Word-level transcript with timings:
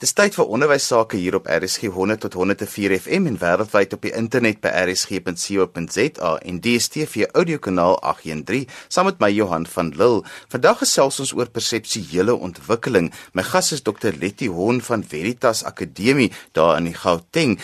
Dis 0.00 0.14
tyd 0.16 0.32
vir 0.32 0.48
onderwys 0.48 0.86
sake 0.88 1.18
hier 1.20 1.34
op 1.36 1.48
RSG 1.52 1.90
100 1.92 2.22
tot 2.24 2.38
104 2.38 2.94
FM 3.02 3.26
en 3.28 3.34
wêreldwyd 3.42 3.92
op 3.92 4.06
die 4.06 4.14
internet 4.16 4.62
by 4.64 4.70
rsg.co.za 4.86 6.30
en 6.48 6.60
DStv 6.64 7.26
audiokanaal 7.36 7.98
813 8.08 8.64
saam 8.88 9.10
met 9.10 9.20
my 9.20 9.28
Johan 9.28 9.68
van 9.68 9.92
Lille. 10.00 10.24
Vandag 10.48 10.80
gesels 10.86 11.20
ons 11.20 11.34
oor 11.36 11.52
perseptuele 11.52 12.32
ontwikkeling. 12.32 13.12
My 13.36 13.44
gas 13.44 13.74
is 13.76 13.84
Dr 13.84 14.16
Letty 14.16 14.48
Hon 14.48 14.80
van 14.88 15.04
Veritas 15.04 15.66
Akademie 15.68 16.32
daar 16.56 16.78
in 16.80 16.88
die 16.88 16.96
Gauteng. 16.96 17.58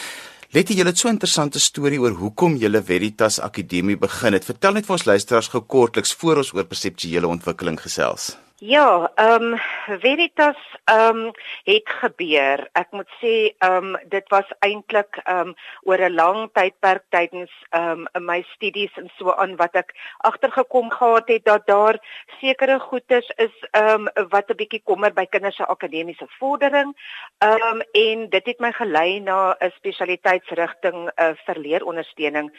Letty, 0.52 0.76
jy 0.76 0.84
het 0.84 0.98
so 0.98 1.08
'n 1.08 1.16
interessante 1.16 1.58
storie 1.58 2.00
oor 2.00 2.20
hoekom 2.20 2.60
jy 2.60 2.82
Veritas 2.82 3.40
Akademie 3.40 3.96
begin 3.96 4.34
het. 4.34 4.44
Vertel 4.44 4.72
net 4.72 4.84
vir 4.84 4.92
ons 4.92 5.06
luisteraars 5.06 5.48
gou 5.48 5.62
kortliks 5.62 6.12
voor 6.12 6.36
ons 6.36 6.52
oor 6.52 6.64
perseptuele 6.64 7.26
ontwikkeling 7.26 7.80
gesels. 7.80 8.36
Ja, 8.58 9.10
ehm 9.14 9.42
um, 9.42 9.58
Veritas 10.00 10.56
ehm 10.84 11.16
um, 11.16 11.30
het 11.64 11.88
gebeur. 11.88 12.68
Ek 12.72 12.86
moet 12.90 13.08
sê 13.20 13.52
ehm 13.58 13.84
um, 13.84 13.96
dit 14.08 14.28
was 14.28 14.48
eintlik 14.64 15.18
ehm 15.24 15.48
um, 15.48 15.54
oor 15.82 16.00
'n 16.00 16.14
lang 16.14 16.48
tydperk 16.52 17.04
tydens 17.08 17.52
ehm 17.70 18.06
um, 18.12 18.24
my 18.24 18.42
studies 18.54 18.96
en 18.96 19.10
so 19.18 19.32
aan 19.32 19.56
wat 19.56 19.74
ek 19.74 19.92
agtergekom 20.16 20.90
gehad 20.90 21.28
het 21.28 21.44
dat 21.44 21.66
daar 21.66 22.00
sekere 22.40 22.78
goedes 22.78 23.28
is 23.36 23.52
ehm 23.70 24.08
um, 24.14 24.28
wat 24.28 24.48
'n 24.48 24.56
bietjie 24.56 24.82
kommer 24.84 25.12
by 25.12 25.26
kinders 25.26 25.56
se 25.56 25.66
akademiese 25.66 26.26
vordering. 26.38 26.96
Ehm 27.38 27.62
um, 27.62 27.80
en 27.92 28.28
dit 28.28 28.46
het 28.46 28.58
my 28.58 28.72
gelei 28.72 29.20
na 29.20 29.56
'n 29.60 29.70
spesialiteitsrigting 29.76 31.10
uh, 31.20 31.30
verleerondersteuning. 31.44 32.50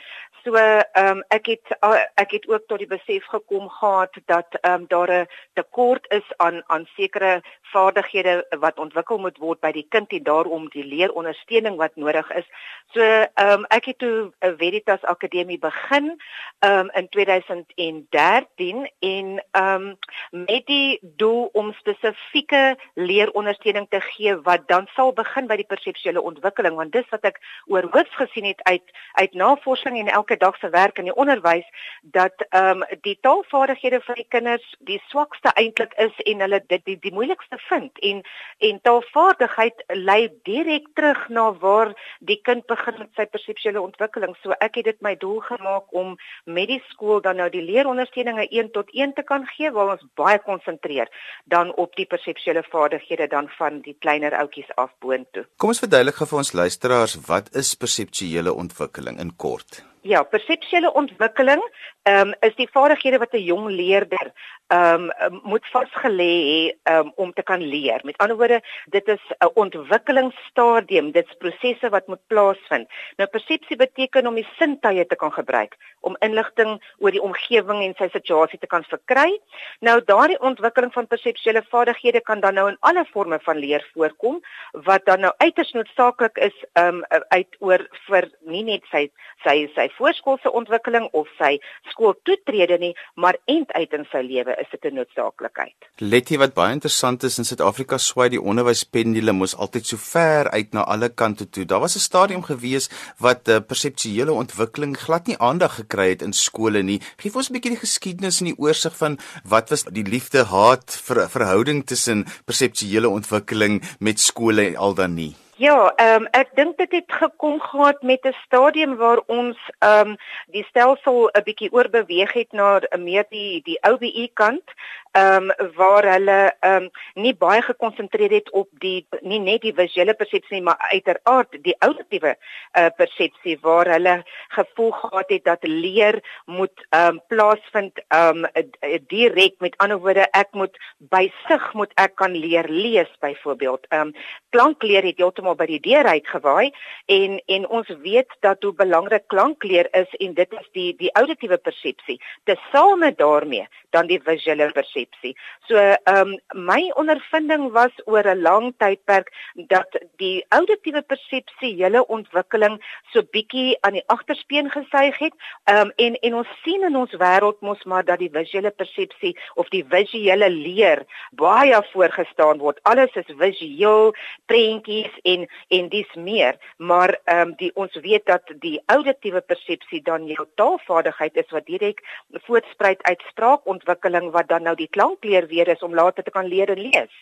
So 0.44 0.54
ehm 0.54 1.18
um, 1.18 1.24
ek 1.28 1.46
het 1.46 1.78
uh, 1.82 2.06
ek 2.14 2.32
het 2.32 2.48
ook 2.48 2.68
tot 2.68 2.78
die 2.78 2.88
besef 2.88 3.26
gekom 3.26 3.70
gehad 3.70 4.14
dat 4.26 4.48
ehm 4.62 4.74
um, 4.74 4.86
daar 4.88 5.12
'n 5.12 5.28
tekort 5.54 5.86
tekort 5.88 6.06
is 6.12 6.38
aan 6.38 6.64
aan 6.68 6.88
sekere 6.96 7.42
vaardighede 7.62 8.46
wat 8.60 8.80
ontwikkel 8.80 9.18
moet 9.18 9.38
word 9.38 9.60
by 9.60 9.72
die 9.72 9.86
kind 9.90 10.12
en 10.12 10.24
daarom 10.24 10.68
die 10.72 10.84
leerondersteuning 10.86 11.76
wat 11.78 11.96
nodig 11.96 12.30
is. 12.32 12.46
So 12.94 13.02
ehm 13.02 13.60
um, 13.60 13.66
ek 13.70 13.86
het 13.86 13.98
toe 14.00 14.32
'n 14.42 14.58
Veritas 14.58 15.04
Akademie 15.04 15.60
begin 15.60 16.20
ehm 16.60 16.80
um, 16.80 16.90
in 16.94 17.10
2013 17.10 18.90
en 19.00 19.44
ehm 19.52 19.76
um, 19.76 19.98
met 20.46 20.66
die 20.66 21.00
doel 21.02 21.50
om 21.54 21.74
spesifieke 21.74 22.78
leerondersteuning 22.94 23.88
te 23.90 24.02
gee 24.02 24.36
wat 24.36 24.68
dan 24.68 24.88
sal 24.96 25.14
begin 25.14 25.48
by 25.48 25.56
die 25.56 25.68
perseptuele 25.68 26.22
ontwikkeling 26.22 26.76
want 26.76 26.92
dis 26.92 27.10
wat 27.10 27.24
ek 27.24 27.40
oor 27.66 27.88
hoof 27.92 28.12
gesien 28.12 28.46
het 28.46 28.64
uit 28.64 28.84
uit 29.14 29.34
navorsing 29.34 30.00
en 30.00 30.08
elke 30.08 30.38
dag 30.38 30.58
se 30.58 30.70
werk 30.70 30.98
in 30.98 31.04
die 31.04 31.16
onderwys 31.16 31.68
dat 32.02 32.46
ehm 32.50 32.82
um, 32.82 33.00
die 33.02 33.18
taalvaardighede 33.22 34.02
van 34.02 34.16
die 34.16 34.28
kinders 34.30 34.76
die 34.80 35.02
swakste 35.08 35.50
eind 35.54 35.77
eintlik 35.78 35.94
is 35.98 36.26
en 36.26 36.42
hulle 36.42 36.60
dit 36.68 36.84
die, 36.86 36.98
die 37.02 37.14
moeilikste 37.14 37.58
vind 37.70 37.92
en 38.02 38.24
en 38.60 38.80
taalvaardigheid 38.82 39.84
lei 39.94 40.30
direk 40.44 40.88
terug 40.96 41.30
na 41.30 41.52
waar 41.62 41.94
die 42.20 42.40
kind 42.42 42.66
begin 42.68 42.98
met 42.98 43.10
sy 43.16 43.26
perseptuele 43.26 43.82
ontwikkeling. 43.82 44.36
So 44.42 44.56
ek 44.60 44.80
het 44.80 44.86
dit 44.86 45.02
my 45.02 45.16
doel 45.16 45.40
gemaak 45.46 45.94
om 45.94 46.16
met 46.46 46.68
die 46.68 46.82
skool 46.90 47.22
dan 47.22 47.38
nou 47.38 47.50
die 47.50 47.62
leerondersteuninge 47.62 48.48
1 48.50 48.72
tot 48.72 48.90
1 48.94 49.14
te 49.14 49.24
kan 49.24 49.46
gee 49.54 49.72
waar 49.72 49.94
ons 49.98 50.06
baie 50.16 50.40
konsentreer 50.40 51.12
dan 51.46 51.74
op 51.76 51.96
die 51.96 52.06
perseptuele 52.06 52.64
vaardighede 52.72 53.28
dan 53.28 53.50
van 53.58 53.82
die 53.82 53.96
kleiner 54.00 54.34
ouetjies 54.34 54.72
af 54.76 54.92
boontoe. 55.00 55.46
Kom 55.58 55.74
ons 55.74 55.84
verduidelik 55.84 56.18
vir 56.18 56.42
ons 56.42 56.54
luisteraars 56.54 57.20
wat 57.28 57.54
is 57.56 57.76
perseptuele 57.76 58.54
ontwikkeling 58.54 59.22
in 59.22 59.36
kort? 59.36 59.84
Ja, 60.08 60.22
perseptuele 60.24 60.94
ontwikkeling 60.94 61.62
ehm 62.08 62.30
um, 62.30 62.36
is 62.40 62.54
die 62.56 62.70
vaardighede 62.72 63.18
wat 63.20 63.34
'n 63.36 63.44
jong 63.44 63.66
leerder 63.68 64.32
ehm 64.68 65.10
um, 65.26 65.40
moet 65.44 65.66
vasgelê 65.74 66.36
hê 66.50 66.94
um, 66.94 67.12
om 67.16 67.34
te 67.34 67.44
kan 67.44 67.62
leer. 67.62 68.00
Met 68.04 68.18
ander 68.18 68.38
woorde, 68.38 68.62
dit 68.86 69.08
is 69.08 69.24
'n 69.40 69.52
ontwikkelingsstadium, 69.54 71.12
dit's 71.12 71.36
prosesse 71.38 71.90
wat 71.90 72.08
moet 72.08 72.28
plaasvind. 72.28 72.88
Nou 73.18 73.30
persepsie 73.30 73.76
beteken 73.76 74.28
om 74.28 74.36
die 74.36 74.48
sintuie 74.58 75.06
te 75.06 75.16
kan 75.16 75.34
gebruik 75.34 75.76
om 76.00 76.16
inligting 76.20 76.82
oor 76.98 77.12
die 77.12 77.22
omgewing 77.22 77.84
en 77.84 77.94
sy 77.98 78.08
situasie 78.12 78.60
te 78.60 78.68
kan 78.68 78.84
verkry. 78.84 79.40
Nou 79.80 80.02
daardie 80.06 80.40
ontwikkeling 80.40 80.94
van 80.94 81.08
perseptuele 81.08 81.64
vaardighede 81.70 82.22
kan 82.22 82.40
dan 82.40 82.54
nou 82.54 82.68
in 82.70 82.78
alle 82.80 83.06
forme 83.06 83.40
van 83.40 83.58
leer 83.58 83.90
voorkom 83.94 84.42
wat 84.72 85.06
dan 85.06 85.20
nou 85.20 85.34
uiters 85.38 85.72
noodsaaklik 85.72 86.38
is 86.38 86.56
ehm 86.74 86.88
um, 86.88 87.24
uit 87.28 87.56
oor 87.60 87.88
vir 88.08 88.32
nie 88.42 88.64
net 88.64 88.84
sy 88.92 89.10
sy 89.44 89.68
sy 89.76 89.90
voorskoolse 89.98 90.52
ontwikkeling 90.52 91.08
of 91.12 91.28
sy 91.38 91.58
skooltoetrede 91.92 92.78
nie, 92.82 92.94
maar 93.16 93.38
end 93.46 93.72
uit 93.74 93.94
in 93.98 94.06
sy 94.12 94.22
lewe 94.26 94.56
is 94.62 94.70
dit 94.72 94.86
'n 94.86 94.96
noodsaaklikheid. 94.96 95.76
Letty 95.98 96.38
wat 96.38 96.54
baie 96.54 96.74
interessant 96.74 97.24
is 97.24 97.38
in 97.38 97.46
Suid-Afrika 97.46 97.98
swaai 97.98 98.30
die 98.30 98.42
onderwyspendulum 98.42 99.38
mos 99.38 99.56
altyd 99.56 99.86
so 99.86 99.98
ver 99.98 100.50
uit 100.52 100.74
na 100.74 100.84
alle 100.84 101.10
kante 101.10 101.50
toe. 101.50 101.66
Daar 101.66 101.80
was 101.80 101.96
'n 101.96 102.00
stadium 102.00 102.44
gewees 102.44 102.90
wat 103.20 103.48
uh, 103.48 103.60
perseptuele 103.60 104.32
ontwikkeling 104.32 104.98
glad 104.98 105.28
nie 105.28 105.38
aandag 105.38 105.76
gekry 105.76 106.10
het 106.10 106.22
in 106.22 106.34
skole 106.34 106.84
nie. 106.84 107.02
Geef 107.18 107.36
ons 107.36 107.50
'n 107.50 107.54
bietjie 107.54 107.76
die 107.76 107.86
geskiedenis 107.86 108.40
en 108.40 108.46
die 108.46 108.60
oorsig 108.60 108.98
van 108.98 109.18
wat 109.44 109.70
was 109.70 109.84
die 109.84 110.04
liefde-haat 110.04 111.02
ver, 111.06 111.30
verhouding 111.30 111.86
tussen 111.86 112.26
perseptuele 112.46 113.10
ontwikkeling 113.10 113.82
met 114.00 114.20
skole 114.20 114.78
al 114.78 114.94
dan 114.94 115.14
nie. 115.14 115.36
Ja, 115.58 115.94
ehm 115.96 116.22
um, 116.22 116.26
ek 116.38 116.52
dink 116.54 116.78
dit 116.78 116.92
het 116.92 117.14
gekom 117.20 117.56
gehad 117.60 118.02
met 118.02 118.26
'n 118.26 118.36
stadium 118.46 118.96
waar 118.96 119.22
ons 119.26 119.58
ehm 119.80 120.10
um, 120.10 120.18
die 120.54 120.64
stelsel 120.70 121.30
'n 121.34 121.44
bietjie 121.44 121.72
oorbeweeg 121.74 122.34
het 122.34 122.52
na 122.52 122.82
meer 122.98 123.26
die 123.30 123.62
die 123.64 123.80
OBE 123.82 124.30
kant 124.34 124.70
ehm 125.18 125.50
um, 125.50 125.72
waar 125.76 126.06
hulle 126.14 126.40
ehm 126.60 126.84
um, 126.84 126.90
nie 127.14 127.34
baie 127.34 127.62
gekonsentreer 127.62 128.34
het 128.38 128.52
op 128.52 128.68
die 128.84 129.08
nie 129.22 129.40
net 129.40 129.62
die 129.66 129.74
visuele 129.74 130.14
persepsie 130.14 130.62
maar 130.62 130.78
uiteraard 130.92 131.58
die 131.66 131.76
auditiewe 131.80 132.36
uh, 132.36 132.90
persepsie 132.98 133.58
waar 133.62 133.90
hulle 133.96 134.16
gevoel 134.56 134.92
gehad 134.92 135.30
het 135.34 135.44
dat 135.46 135.66
leer 135.68 136.20
moet 136.46 136.86
ehm 136.90 137.18
um, 137.18 137.22
plaasvind 137.28 138.02
ehm 138.08 138.46
um, 138.46 138.68
direk. 139.08 139.56
Met 139.60 139.78
ander 139.78 140.00
woorde 140.00 140.28
ek 140.32 140.54
moet 140.54 140.78
by 140.98 141.32
sig 141.48 141.74
moet 141.74 141.92
ek 141.96 142.16
kan 142.16 142.36
leer 142.36 142.70
lees 142.70 143.12
byvoorbeeld. 143.20 143.88
Ehm 143.90 144.08
um, 144.08 144.14
klankleer 144.50 145.04
het 145.04 145.18
heeltemal 145.18 145.56
by 145.56 145.66
die 145.66 145.82
deur 145.90 146.06
uitgewaai 146.06 146.72
en 147.06 147.42
en 147.46 147.68
ons 147.68 147.90
weet 148.04 148.38
dat 148.46 148.64
hoe 148.64 148.74
belangrik 148.74 149.28
klankleer 149.28 149.88
is 149.92 150.14
en 150.20 150.34
dit 150.34 150.54
is 150.60 150.70
die 150.78 150.96
die 151.02 151.12
auditiewe 151.14 151.58
persepsie 151.58 152.22
tesame 152.44 153.14
daarmee 153.16 153.68
dan 153.90 154.08
die 154.08 154.22
visuele 154.24 154.72
persepsie 154.72 155.07
persepsie. 155.08 155.36
So 155.68 155.76
ehm 155.78 156.38
um, 156.54 156.66
my 156.66 156.92
ondervinding 156.96 157.72
was 157.72 157.92
oor 158.06 158.24
'n 158.24 158.42
lang 158.42 158.74
tydperk 158.78 159.32
dat 159.68 159.98
die 160.18 160.46
auditiewe 160.50 161.02
persepsie 161.02 161.76
hele 161.84 162.08
ontwikkeling 162.08 162.82
so 163.14 163.22
bietjie 163.22 163.78
aan 163.82 163.94
die 163.94 164.08
agterspeen 164.08 164.70
gesuig 164.70 165.18
het. 165.18 165.34
Ehm 165.66 165.88
um, 165.88 165.92
en 165.96 166.16
en 166.16 166.34
ons 166.34 166.48
sien 166.64 166.84
in 166.84 166.96
ons 166.96 167.12
wêreld 167.12 167.62
mos 167.62 167.84
maar 167.84 168.06
dat 168.06 168.20
die 168.20 168.32
visuele 168.32 168.72
persepsie 168.72 169.38
of 169.56 169.70
die 169.70 169.86
visuele 169.86 170.50
leer 170.50 171.06
baie 171.32 171.82
voorgestaan 171.92 172.58
word. 172.58 172.80
Alles 172.84 173.14
is 173.16 173.34
visueel, 173.38 174.14
prentjies 174.46 175.14
en 175.24 175.48
en 175.68 175.90
dis 175.90 176.14
meer, 176.16 176.56
maar 176.78 177.20
ehm 177.24 177.48
um, 177.48 177.56
die 177.58 177.72
ons 177.76 177.94
weet 177.96 178.26
dat 178.26 178.44
die 178.60 178.82
auditiewe 178.86 179.42
persepsie 179.42 180.02
dan 180.02 180.28
jou 180.28 180.48
taalvaardigheid 180.56 181.36
is 181.36 181.50
wat 181.50 181.66
direk 181.66 182.02
voortspruit 182.48 183.04
uit 183.04 183.22
spraakontwikkeling 183.30 184.32
wat 184.32 184.48
dan 184.48 184.64
nou 184.64 184.76
die 184.76 184.87
klankleer 184.90 185.48
weer 185.48 185.68
is 185.68 185.80
om 185.80 185.94
later 185.94 186.24
te 186.24 186.32
kan 186.32 186.46
leer 186.46 186.70
en 186.70 186.80
lees. 186.80 187.14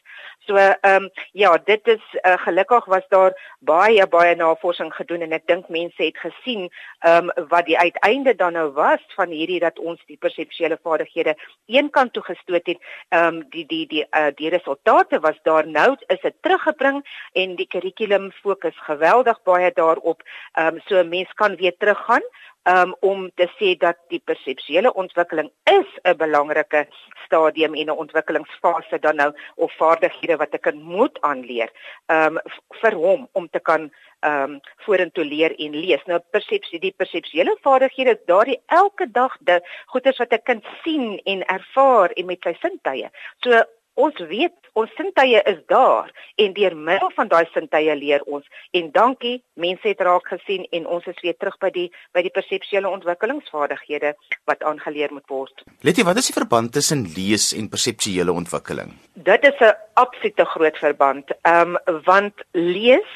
So 0.45 0.55
ehm 0.55 1.03
um, 1.03 1.09
ja, 1.31 1.57
dit 1.65 1.87
is 1.87 2.03
uh, 2.21 2.37
gelukkig 2.37 2.85
was 2.85 3.07
daar 3.09 3.33
baie 3.59 4.07
baie 4.07 4.35
navorsing 4.35 4.93
gedoen 4.93 5.21
en 5.21 5.31
ek 5.31 5.47
dink 5.47 5.69
mense 5.69 6.03
het 6.03 6.17
gesien 6.17 6.69
ehm 6.99 7.29
um, 7.29 7.47
wat 7.49 7.65
die 7.65 7.77
uiteinde 7.77 8.35
dan 8.35 8.53
nou 8.53 8.69
was 8.71 9.01
van 9.15 9.29
hierdie 9.29 9.59
dat 9.59 9.79
ons 9.79 10.01
die 10.05 10.17
perseptuele 10.17 10.77
vaardighede 10.83 11.35
een 11.65 11.89
kant 11.89 12.13
toe 12.13 12.23
gestoot 12.23 12.65
het. 12.65 12.79
Ehm 13.09 13.27
um, 13.27 13.43
die 13.49 13.65
die 13.65 13.87
die 13.87 14.05
uh, 14.11 14.31
die 14.35 14.49
resultate 14.49 15.19
was 15.19 15.39
daar 15.43 15.67
nou 15.67 15.95
is 16.07 16.21
dit 16.21 16.35
teruggebring 16.41 17.01
en 17.33 17.55
die 17.55 17.67
kurrikulum 17.67 18.31
fokus 18.31 18.77
geweldig 18.89 19.41
baie 19.43 19.71
daarop. 19.73 20.21
Ehm 20.53 20.75
um, 20.75 20.81
so 20.85 21.01
'n 21.01 21.09
mens 21.09 21.33
kan 21.33 21.55
weer 21.55 21.75
teruggaan 21.77 22.23
um, 22.65 22.95
om 22.99 23.29
te 23.35 23.47
sê 23.57 23.75
dat 23.77 23.97
die 24.13 24.21
perseptuele 24.25 24.93
ontwikkeling 24.93 25.51
is 25.63 25.89
'n 26.03 26.17
belangrike 26.17 26.87
stadium 27.25 27.73
en 27.75 27.87
'n 27.87 28.01
ontwikkelingsfase 28.03 28.99
dan 28.99 29.15
nou 29.15 29.31
of 29.55 29.73
vaardighede 29.77 30.37
wat 30.37 30.53
'n 30.53 30.59
kind 30.59 30.83
moet 30.83 31.21
aanleer 31.21 31.69
um, 32.07 32.39
vir 32.81 32.93
hom 32.93 33.29
om 33.31 33.49
te 33.49 33.59
kan 33.59 33.91
ehm 34.19 34.51
um, 34.51 34.59
vorentoe 34.85 35.25
leer 35.25 35.53
en 35.59 35.75
lees. 35.75 36.03
Nou 36.05 36.19
persepsie, 36.31 36.79
die 36.79 36.93
perseptuele 36.97 37.57
vaardighede 37.61 38.09
is 38.09 38.25
daardie 38.25 38.61
elke 38.65 39.11
dag 39.11 39.37
die 39.39 39.59
goeders 39.85 40.17
wat 40.17 40.33
'n 40.33 40.41
kind 40.43 40.65
sien 40.83 41.21
en 41.23 41.45
ervaar 41.45 42.09
en 42.09 42.25
met 42.25 42.41
sy 42.41 42.55
sintuie. 42.61 43.09
So 43.43 43.63
ons 43.95 44.17
weet 44.29 44.53
ons 44.75 44.91
sintuie 44.99 45.39
is 45.47 45.59
daar 45.71 46.11
en 46.43 46.53
deur 46.53 46.75
middel 46.75 47.11
van 47.15 47.29
daai 47.31 47.45
sintuie 47.53 47.95
leer 47.95 48.23
ons 48.27 48.45
en 48.79 48.89
dankie 48.95 49.35
mense 49.65 49.87
het 49.87 50.01
raak 50.07 50.27
gesien 50.33 50.65
en 50.75 50.87
ons 50.97 51.07
is 51.11 51.21
weer 51.23 51.37
terug 51.39 51.55
by 51.63 51.71
die 51.77 51.85
by 52.15 52.23
die 52.25 52.33
perseptuele 52.35 52.91
ontwikkelingsvaardighede 52.91 54.13
wat 54.51 54.63
aangeleer 54.63 55.13
moet 55.15 55.27
word. 55.31 55.63
Letty, 55.87 56.03
wat 56.03 56.19
is 56.19 56.29
die 56.31 56.37
verband 56.37 56.73
tussen 56.75 57.05
lees 57.15 57.51
en 57.55 57.71
perseptuele 57.71 58.35
ontwikkeling? 58.35 58.93
Dit 59.13 59.47
is 59.47 59.59
'n 59.59 59.75
absolute 59.93 60.45
groot 60.45 60.77
verband. 60.77 61.31
Ehm 61.41 61.75
um, 61.75 62.01
want 62.03 62.33
lees 62.51 63.11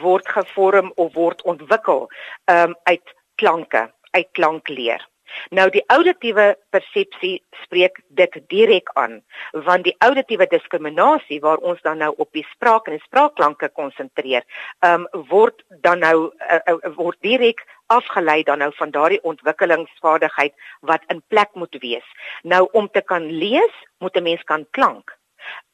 word 0.00 0.28
gevorm 0.28 0.92
of 0.96 1.14
word 1.14 1.42
ontwikkel 1.42 2.08
ehm 2.44 2.70
um, 2.70 2.76
uit 2.84 3.14
klanke, 3.34 3.90
uit 4.10 4.28
klankleer. 4.32 5.02
Nou 5.50 5.68
die 5.70 5.84
auditiewe 5.86 6.56
persepsie 6.70 7.42
spreek 7.62 8.00
dit 8.08 8.38
direk 8.48 8.90
aan 8.94 9.20
want 9.66 9.84
die 9.84 9.96
auditiewe 9.98 10.46
diskriminasie 10.50 11.40
waar 11.40 11.62
ons 11.62 11.80
dan 11.82 11.98
nou 11.98 12.12
op 12.16 12.32
die 12.32 12.46
spraak 12.52 12.86
en 12.86 12.96
die 12.98 13.06
spraakklanke 13.06 13.68
konsentreer, 13.68 14.44
ehm 14.80 15.06
um, 15.12 15.24
word 15.28 15.62
dan 15.82 15.98
nou 15.98 16.30
uh, 16.30 16.60
uh, 16.66 16.92
word 16.96 17.18
direk 17.20 17.64
afgelei 17.86 18.42
dan 18.42 18.58
nou 18.58 18.70
van 18.76 18.90
daardie 18.90 19.22
ontwikkelingsvaardigheid 19.22 20.54
wat 20.80 21.02
in 21.08 21.22
plek 21.28 21.50
moet 21.54 21.76
wees. 21.80 22.06
Nou 22.42 22.68
om 22.72 22.88
te 22.88 23.00
kan 23.00 23.26
lees, 23.30 23.74
moet 23.98 24.16
'n 24.16 24.22
mens 24.22 24.42
kan 24.42 24.66
klank. 24.70 25.18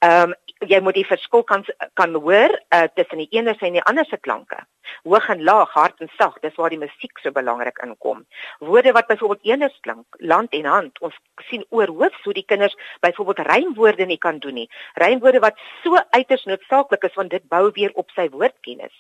Ehm 0.07 0.31
um, 0.31 0.35
jy 0.69 0.79
moet 0.85 0.97
die 0.97 1.07
verskil 1.09 1.43
kan 1.49 1.65
kan 1.95 2.15
hoor 2.15 2.53
uh, 2.77 2.87
tussen 2.95 3.21
die 3.23 3.29
ene 3.37 3.57
en 3.59 3.77
die 3.79 3.89
ander 3.89 4.05
se 4.09 4.17
klanke 4.17 4.61
hoog 5.03 5.29
en 5.29 5.43
laag, 5.43 5.73
hard 5.75 6.01
en 6.01 6.11
sag, 6.19 6.37
dis 6.45 6.57
waar 6.59 6.73
die 6.73 6.81
musiek 6.81 7.19
so 7.23 7.33
belangrik 7.35 7.79
inkom. 7.85 8.25
Woorde 8.65 8.93
wat 8.97 9.09
byvoorbeeld 9.11 9.47
eenes 9.49 9.77
klink, 9.85 10.19
land 10.19 10.53
en 10.57 10.69
hand. 10.69 11.01
Ons 11.05 11.17
sien 11.49 11.65
oorhoof 11.71 12.17
hoe 12.25 12.35
die 12.37 12.45
kinders 12.47 12.77
byvoorbeeld 13.05 13.47
rymwoorde 13.49 14.07
nie 14.07 14.19
kan 14.19 14.39
doen 14.43 14.61
nie. 14.63 14.69
Rymwoorde 15.01 15.43
wat 15.45 15.61
so 15.85 15.99
uiters 16.17 16.45
noodsaaklik 16.49 17.07
is 17.09 17.17
want 17.19 17.31
dit 17.35 17.47
bou 17.49 17.71
weer 17.77 17.95
op 17.95 18.11
sy 18.17 18.29
woordkennis. 18.33 18.95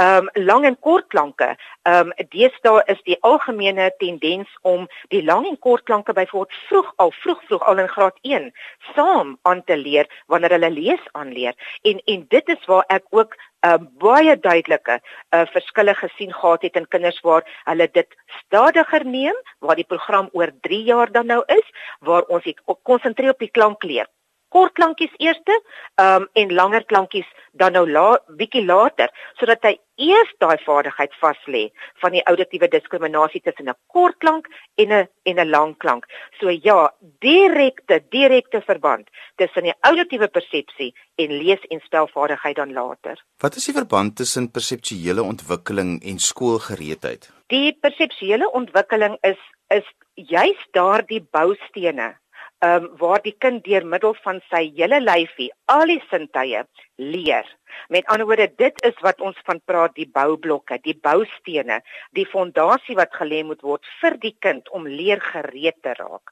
Ehm 0.00 0.30
um, 0.30 0.44
lang 0.44 0.64
en 0.64 0.78
kort 0.78 1.08
klanke. 1.12 1.54
Ehm 1.82 2.12
um, 2.12 2.28
deesdae 2.30 2.82
is 2.92 3.00
die 3.08 3.18
algemene 3.20 3.90
tendens 3.98 4.50
om 4.62 4.88
die 5.12 5.22
lang 5.24 5.46
en 5.48 5.58
kort 5.58 5.84
klanke 5.84 6.12
byvoorbeeld 6.12 6.58
vroeg 6.68 6.92
al 6.96 7.12
vroeg 7.20 7.42
vroeg 7.48 7.62
al 7.62 7.84
in 7.84 7.88
graad 7.88 8.18
1 8.22 8.50
saam 8.94 9.36
aan 9.42 9.64
te 9.64 9.76
leer 9.76 10.08
wanneer 10.34 10.56
hulle 10.56 10.70
lees 10.74 11.04
aanleer. 11.12 11.54
En 11.82 12.02
en 12.14 12.24
dit 12.36 12.54
is 12.56 12.66
waar 12.70 12.84
ek 12.98 13.06
ook 13.10 13.36
'n 13.64 13.68
uh, 13.68 13.78
baie 14.04 14.34
duidelike 14.38 14.98
uh, 15.00 15.46
verskille 15.54 15.94
gesien 15.94 16.32
gehad 16.32 16.62
het 16.62 16.76
in 16.76 16.88
kinders 16.88 17.20
waar 17.20 17.44
hulle 17.64 17.88
dit 17.92 18.10
stadiger 18.40 19.06
neem, 19.06 19.36
waar 19.58 19.76
die 19.76 19.90
program 19.94 20.28
oor 20.32 20.50
3 20.60 20.82
jaar 20.82 21.12
dan 21.12 21.26
nou 21.26 21.42
is, 21.46 21.66
waar 22.00 22.22
ons 22.28 22.44
ek 22.44 22.60
konsentreer 22.82 23.30
op 23.30 23.38
die 23.38 23.54
klankleer. 23.58 24.08
Kort 24.54 24.76
klankies 24.78 25.14
eerste, 25.18 25.54
ehm 25.98 26.22
um, 26.22 26.28
en 26.40 26.52
langer 26.54 26.84
klankies 26.90 27.26
dan 27.58 27.74
nou 27.74 27.84
la 27.90 28.18
bietjie 28.38 28.62
later, 28.66 29.10
sodat 29.38 29.66
hy 29.66 29.74
eers 30.02 30.30
daai 30.42 30.58
vaardigheid 30.64 31.14
vas 31.20 31.40
lê 31.50 31.64
van 32.02 32.14
die 32.14 32.22
auditiewe 32.30 32.68
diskriminasie 32.70 33.40
tussen 33.42 33.68
'n 33.70 33.76
kort 33.94 34.18
klank 34.18 34.46
en 34.82 34.92
'n 34.92 35.08
en 35.30 35.38
'n 35.38 35.50
lang 35.50 35.74
klank. 35.78 36.06
So 36.40 36.50
ja, 36.50 36.90
direkte 37.20 38.02
direkte 38.10 38.60
verband 38.60 39.10
tussen 39.36 39.64
die 39.64 39.74
auditiewe 39.80 40.28
persepsie 40.28 40.94
en 41.16 41.30
lees- 41.42 41.68
en 41.70 41.80
spelvaardigheid 41.80 42.56
dan 42.56 42.72
later. 42.72 43.16
Wat 43.38 43.56
is 43.56 43.64
die 43.64 43.74
verband 43.74 44.16
tussen 44.16 44.50
perseptuele 44.50 45.22
ontwikkeling 45.22 46.02
en 46.02 46.18
skoolgereedheid? 46.18 47.30
Die 47.46 47.72
perseptuele 47.80 48.50
ontwikkeling 48.52 49.18
is 49.20 49.38
is 49.68 49.86
juis 50.14 50.60
daardie 50.72 51.26
boustene 51.30 52.14
ehm 52.64 52.84
um, 52.84 52.90
waar 53.00 53.22
die 53.22 53.36
kind 53.44 53.64
deur 53.64 53.84
middel 53.94 54.14
van 54.24 54.38
sy 54.50 54.62
hele 54.76 55.00
lyfie 55.04 55.50
al 55.74 55.90
die 55.90 56.02
sintuie 56.10 56.62
leer. 56.96 57.56
Met 57.88 58.06
ander 58.06 58.26
woorde, 58.26 58.52
dit 58.56 58.82
is 58.86 58.98
wat 59.02 59.20
ons 59.20 59.38
van 59.44 59.60
praat 59.64 59.94
die 59.98 60.08
boublokke, 60.12 60.78
die 60.82 60.96
boustene, 61.02 61.80
die 62.14 62.26
fondasie 62.26 62.94
wat 62.98 63.14
gelê 63.18 63.42
moet 63.44 63.62
word 63.66 63.86
vir 64.00 64.18
die 64.22 64.34
kind 64.46 64.68
om 64.70 64.86
leergereed 64.86 65.80
te 65.82 65.94
raak. 65.98 66.30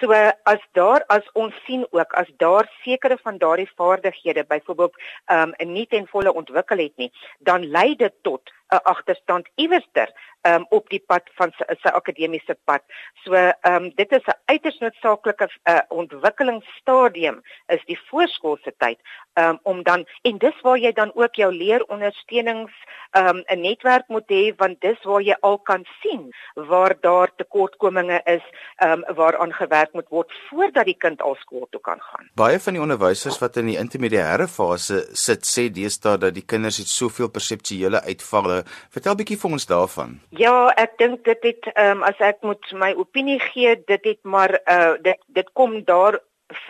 So 0.00 0.12
as 0.50 0.64
daar 0.78 1.04
as 1.12 1.28
ons 1.38 1.54
sien 1.66 1.86
ook 1.90 2.16
as 2.18 2.30
daar 2.42 2.68
sekere 2.82 3.18
van 3.22 3.38
daardie 3.38 3.70
vaardighede 3.76 4.44
byvoorbeeld 4.48 4.98
ehm 5.26 5.54
um, 5.58 5.72
nie 5.72 5.86
ten 5.86 6.06
volle 6.10 6.32
ontwikkel 6.32 6.78
het 6.78 6.96
nie, 6.96 7.12
dan 7.38 7.70
lei 7.70 7.94
dit 7.96 8.14
tot 8.22 8.50
'n 8.72 8.80
agterstand 8.82 9.48
iewerster 9.54 10.08
um, 10.42 10.66
op 10.68 10.88
die 10.88 11.02
pad 11.06 11.28
van 11.38 11.52
sy, 11.58 11.64
sy 11.82 11.88
akademiese 11.88 12.56
pad. 12.64 12.82
So 13.24 13.34
ehm 13.34 13.74
um, 13.74 13.90
dit 13.96 14.12
is 14.12 14.26
'n 14.26 14.38
uiters 14.52 14.78
noodsaaklike 14.78 15.48
uh, 15.48 15.80
ontwikkelingsstadium 15.88 17.42
is 17.66 17.84
die 17.84 17.98
voorskoolse 18.08 18.72
tyd 18.78 18.98
um, 19.34 19.58
om 19.62 19.82
dan 19.92 20.06
en 20.28 20.38
dis 20.38 20.58
waar 20.66 20.78
jy 20.78 20.92
dan 20.96 21.12
ook 21.14 21.34
jou 21.40 21.50
leerondersteunings 21.52 22.74
um, 23.16 23.42
'n 23.46 23.60
netwerk 23.60 24.08
moet 24.08 24.28
hê 24.30 24.54
want 24.56 24.80
dis 24.80 25.00
waar 25.04 25.22
jy 25.22 25.36
al 25.40 25.58
kan 25.58 25.84
sien 26.02 26.30
waar 26.54 26.94
daar 27.00 27.30
tekortkominge 27.36 28.20
is 28.24 28.44
um, 28.84 29.04
waaraan 29.14 29.52
gewerk 29.52 29.92
moet 29.92 30.08
word 30.08 30.32
voordat 30.48 30.84
die 30.84 30.98
kind 30.98 31.22
al 31.22 31.36
skool 31.40 31.66
toe 31.70 31.80
kan 31.80 32.00
gaan. 32.00 32.30
Baie 32.34 32.60
van 32.60 32.72
die 32.72 32.82
onderwysers 32.82 33.38
wat 33.38 33.56
in 33.56 33.66
die 33.66 33.78
intermediêre 33.78 34.48
fase 34.48 35.06
sit 35.12 35.46
sê 35.46 35.68
deesdae 35.70 36.18
dat 36.18 36.34
die 36.34 36.46
kinders 36.46 36.78
het 36.78 36.88
soveel 36.88 37.28
perseptuele 37.28 38.02
uitvalle. 38.02 38.62
Vertel 38.90 39.16
bietjie 39.20 39.38
vir 39.38 39.50
ons 39.50 39.66
daarvan. 39.66 40.20
Ja, 40.30 40.72
ek 40.76 40.98
dink 40.98 41.24
dit 41.24 41.48
het 41.50 41.72
ehm 41.74 41.90
um, 41.96 42.02
as 42.02 42.18
ek 42.20 42.42
moet 42.42 42.72
my 42.72 42.92
opinie 42.96 43.40
gee, 43.40 43.76
dit 43.86 44.04
het 44.04 44.22
maar 44.22 44.60
uh 44.66 44.94
dit 45.02 45.18
dit 45.26 45.48
kom 45.52 45.84
daar 45.84 46.20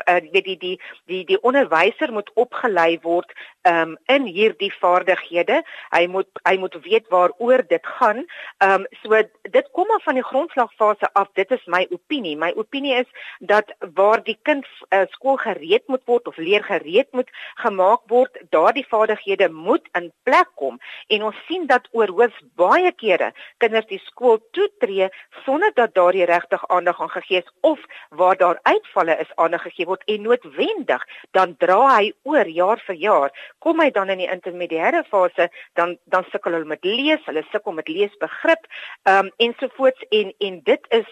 weet 0.05 0.45
die 0.45 0.59
die 0.59 0.81
die 1.07 1.25
die 1.25 1.41
onderwyser 1.43 2.13
moet 2.13 2.31
opgelei 2.35 2.99
word 3.03 3.33
um, 3.69 3.97
in 4.07 4.27
hierdie 4.27 4.73
vaardighede. 4.81 5.63
Hy 5.91 6.07
moet 6.07 6.29
hy 6.49 6.57
moet 6.59 6.77
weet 6.85 7.09
waaroor 7.09 7.65
dit 7.69 7.87
gaan. 7.99 8.25
Ehm 8.59 8.83
um, 8.83 8.87
so 9.03 9.23
dit 9.51 9.69
kom 9.73 9.87
maar 9.87 10.05
van 10.05 10.15
die 10.15 10.25
grondslagfase 10.25 11.13
af. 11.13 11.29
Dit 11.35 11.51
is 11.51 11.65
my 11.67 11.87
opinie. 11.91 12.37
My 12.37 12.53
opinie 12.57 12.95
is 12.95 13.09
dat 13.41 13.73
waar 13.95 14.23
die 14.23 14.39
kind 14.43 14.67
uh, 14.91 15.03
skool 15.11 15.37
gereed 15.37 15.87
moet 15.87 16.05
word 16.07 16.29
of 16.29 16.37
leer 16.37 16.65
gereed 16.65 17.13
moet 17.13 17.31
gemaak 17.55 18.01
word, 18.07 18.39
daardie 18.51 18.87
vaardighede 18.89 19.51
moet 19.51 19.89
in 19.99 20.13
plek 20.23 20.49
kom. 20.55 20.79
En 21.07 21.23
ons 21.23 21.37
sien 21.47 21.67
dat 21.67 21.89
oorhoof 21.93 22.39
baie 22.57 22.93
kere 22.93 23.33
kinders 23.59 23.87
die 23.87 24.01
skool 24.07 24.39
toetree 24.57 25.09
sonder 25.45 25.73
dat 25.75 25.95
daar 25.95 26.13
die 26.13 26.27
regtig 26.29 26.69
aandag 26.69 27.01
aan 27.01 27.11
gegee 27.11 27.43
is 27.43 27.53
of 27.61 27.81
waar 28.11 28.37
daar 28.37 28.59
uitvalle 28.63 29.17
is 29.19 29.33
aandag 29.35 29.63
gegee 29.73 29.89
word 29.89 30.05
en 30.15 30.23
noodwendig 30.29 31.07
dan 31.39 31.57
dra 31.65 31.81
hy 31.97 32.13
oor 32.29 32.53
jaar 32.61 32.83
vir 32.87 33.01
jaar 33.07 33.35
kom 33.65 33.83
hy 33.83 33.91
dan 33.91 34.13
in 34.15 34.23
die 34.25 34.31
intermediêre 34.31 35.03
fase 35.11 35.49
dan 35.81 35.97
dan 36.15 36.29
sukkel 36.31 36.59
hulle 36.59 36.71
met 36.75 36.85
lees 36.85 37.25
hulle 37.31 37.45
sukkel 37.51 37.77
met 37.81 37.89
leesbegrip 37.89 38.71
um, 39.09 39.33
ensovoorts 39.49 40.09
en 40.21 40.33
en 40.39 40.61
dit 40.69 40.93
is 41.01 41.09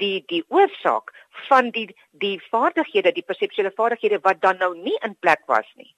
die 0.00 0.24
die 0.32 0.42
oorsaak 0.48 1.14
van 1.48 1.70
die 1.76 1.86
die 2.24 2.36
vaardighede 2.50 3.14
die 3.20 3.28
perseptuele 3.30 3.72
vaardighede 3.76 4.20
wat 4.26 4.42
dan 4.42 4.60
nou 4.64 4.74
nie 4.76 4.98
in 5.04 5.16
plek 5.20 5.46
was 5.46 5.70
nie 5.76 5.92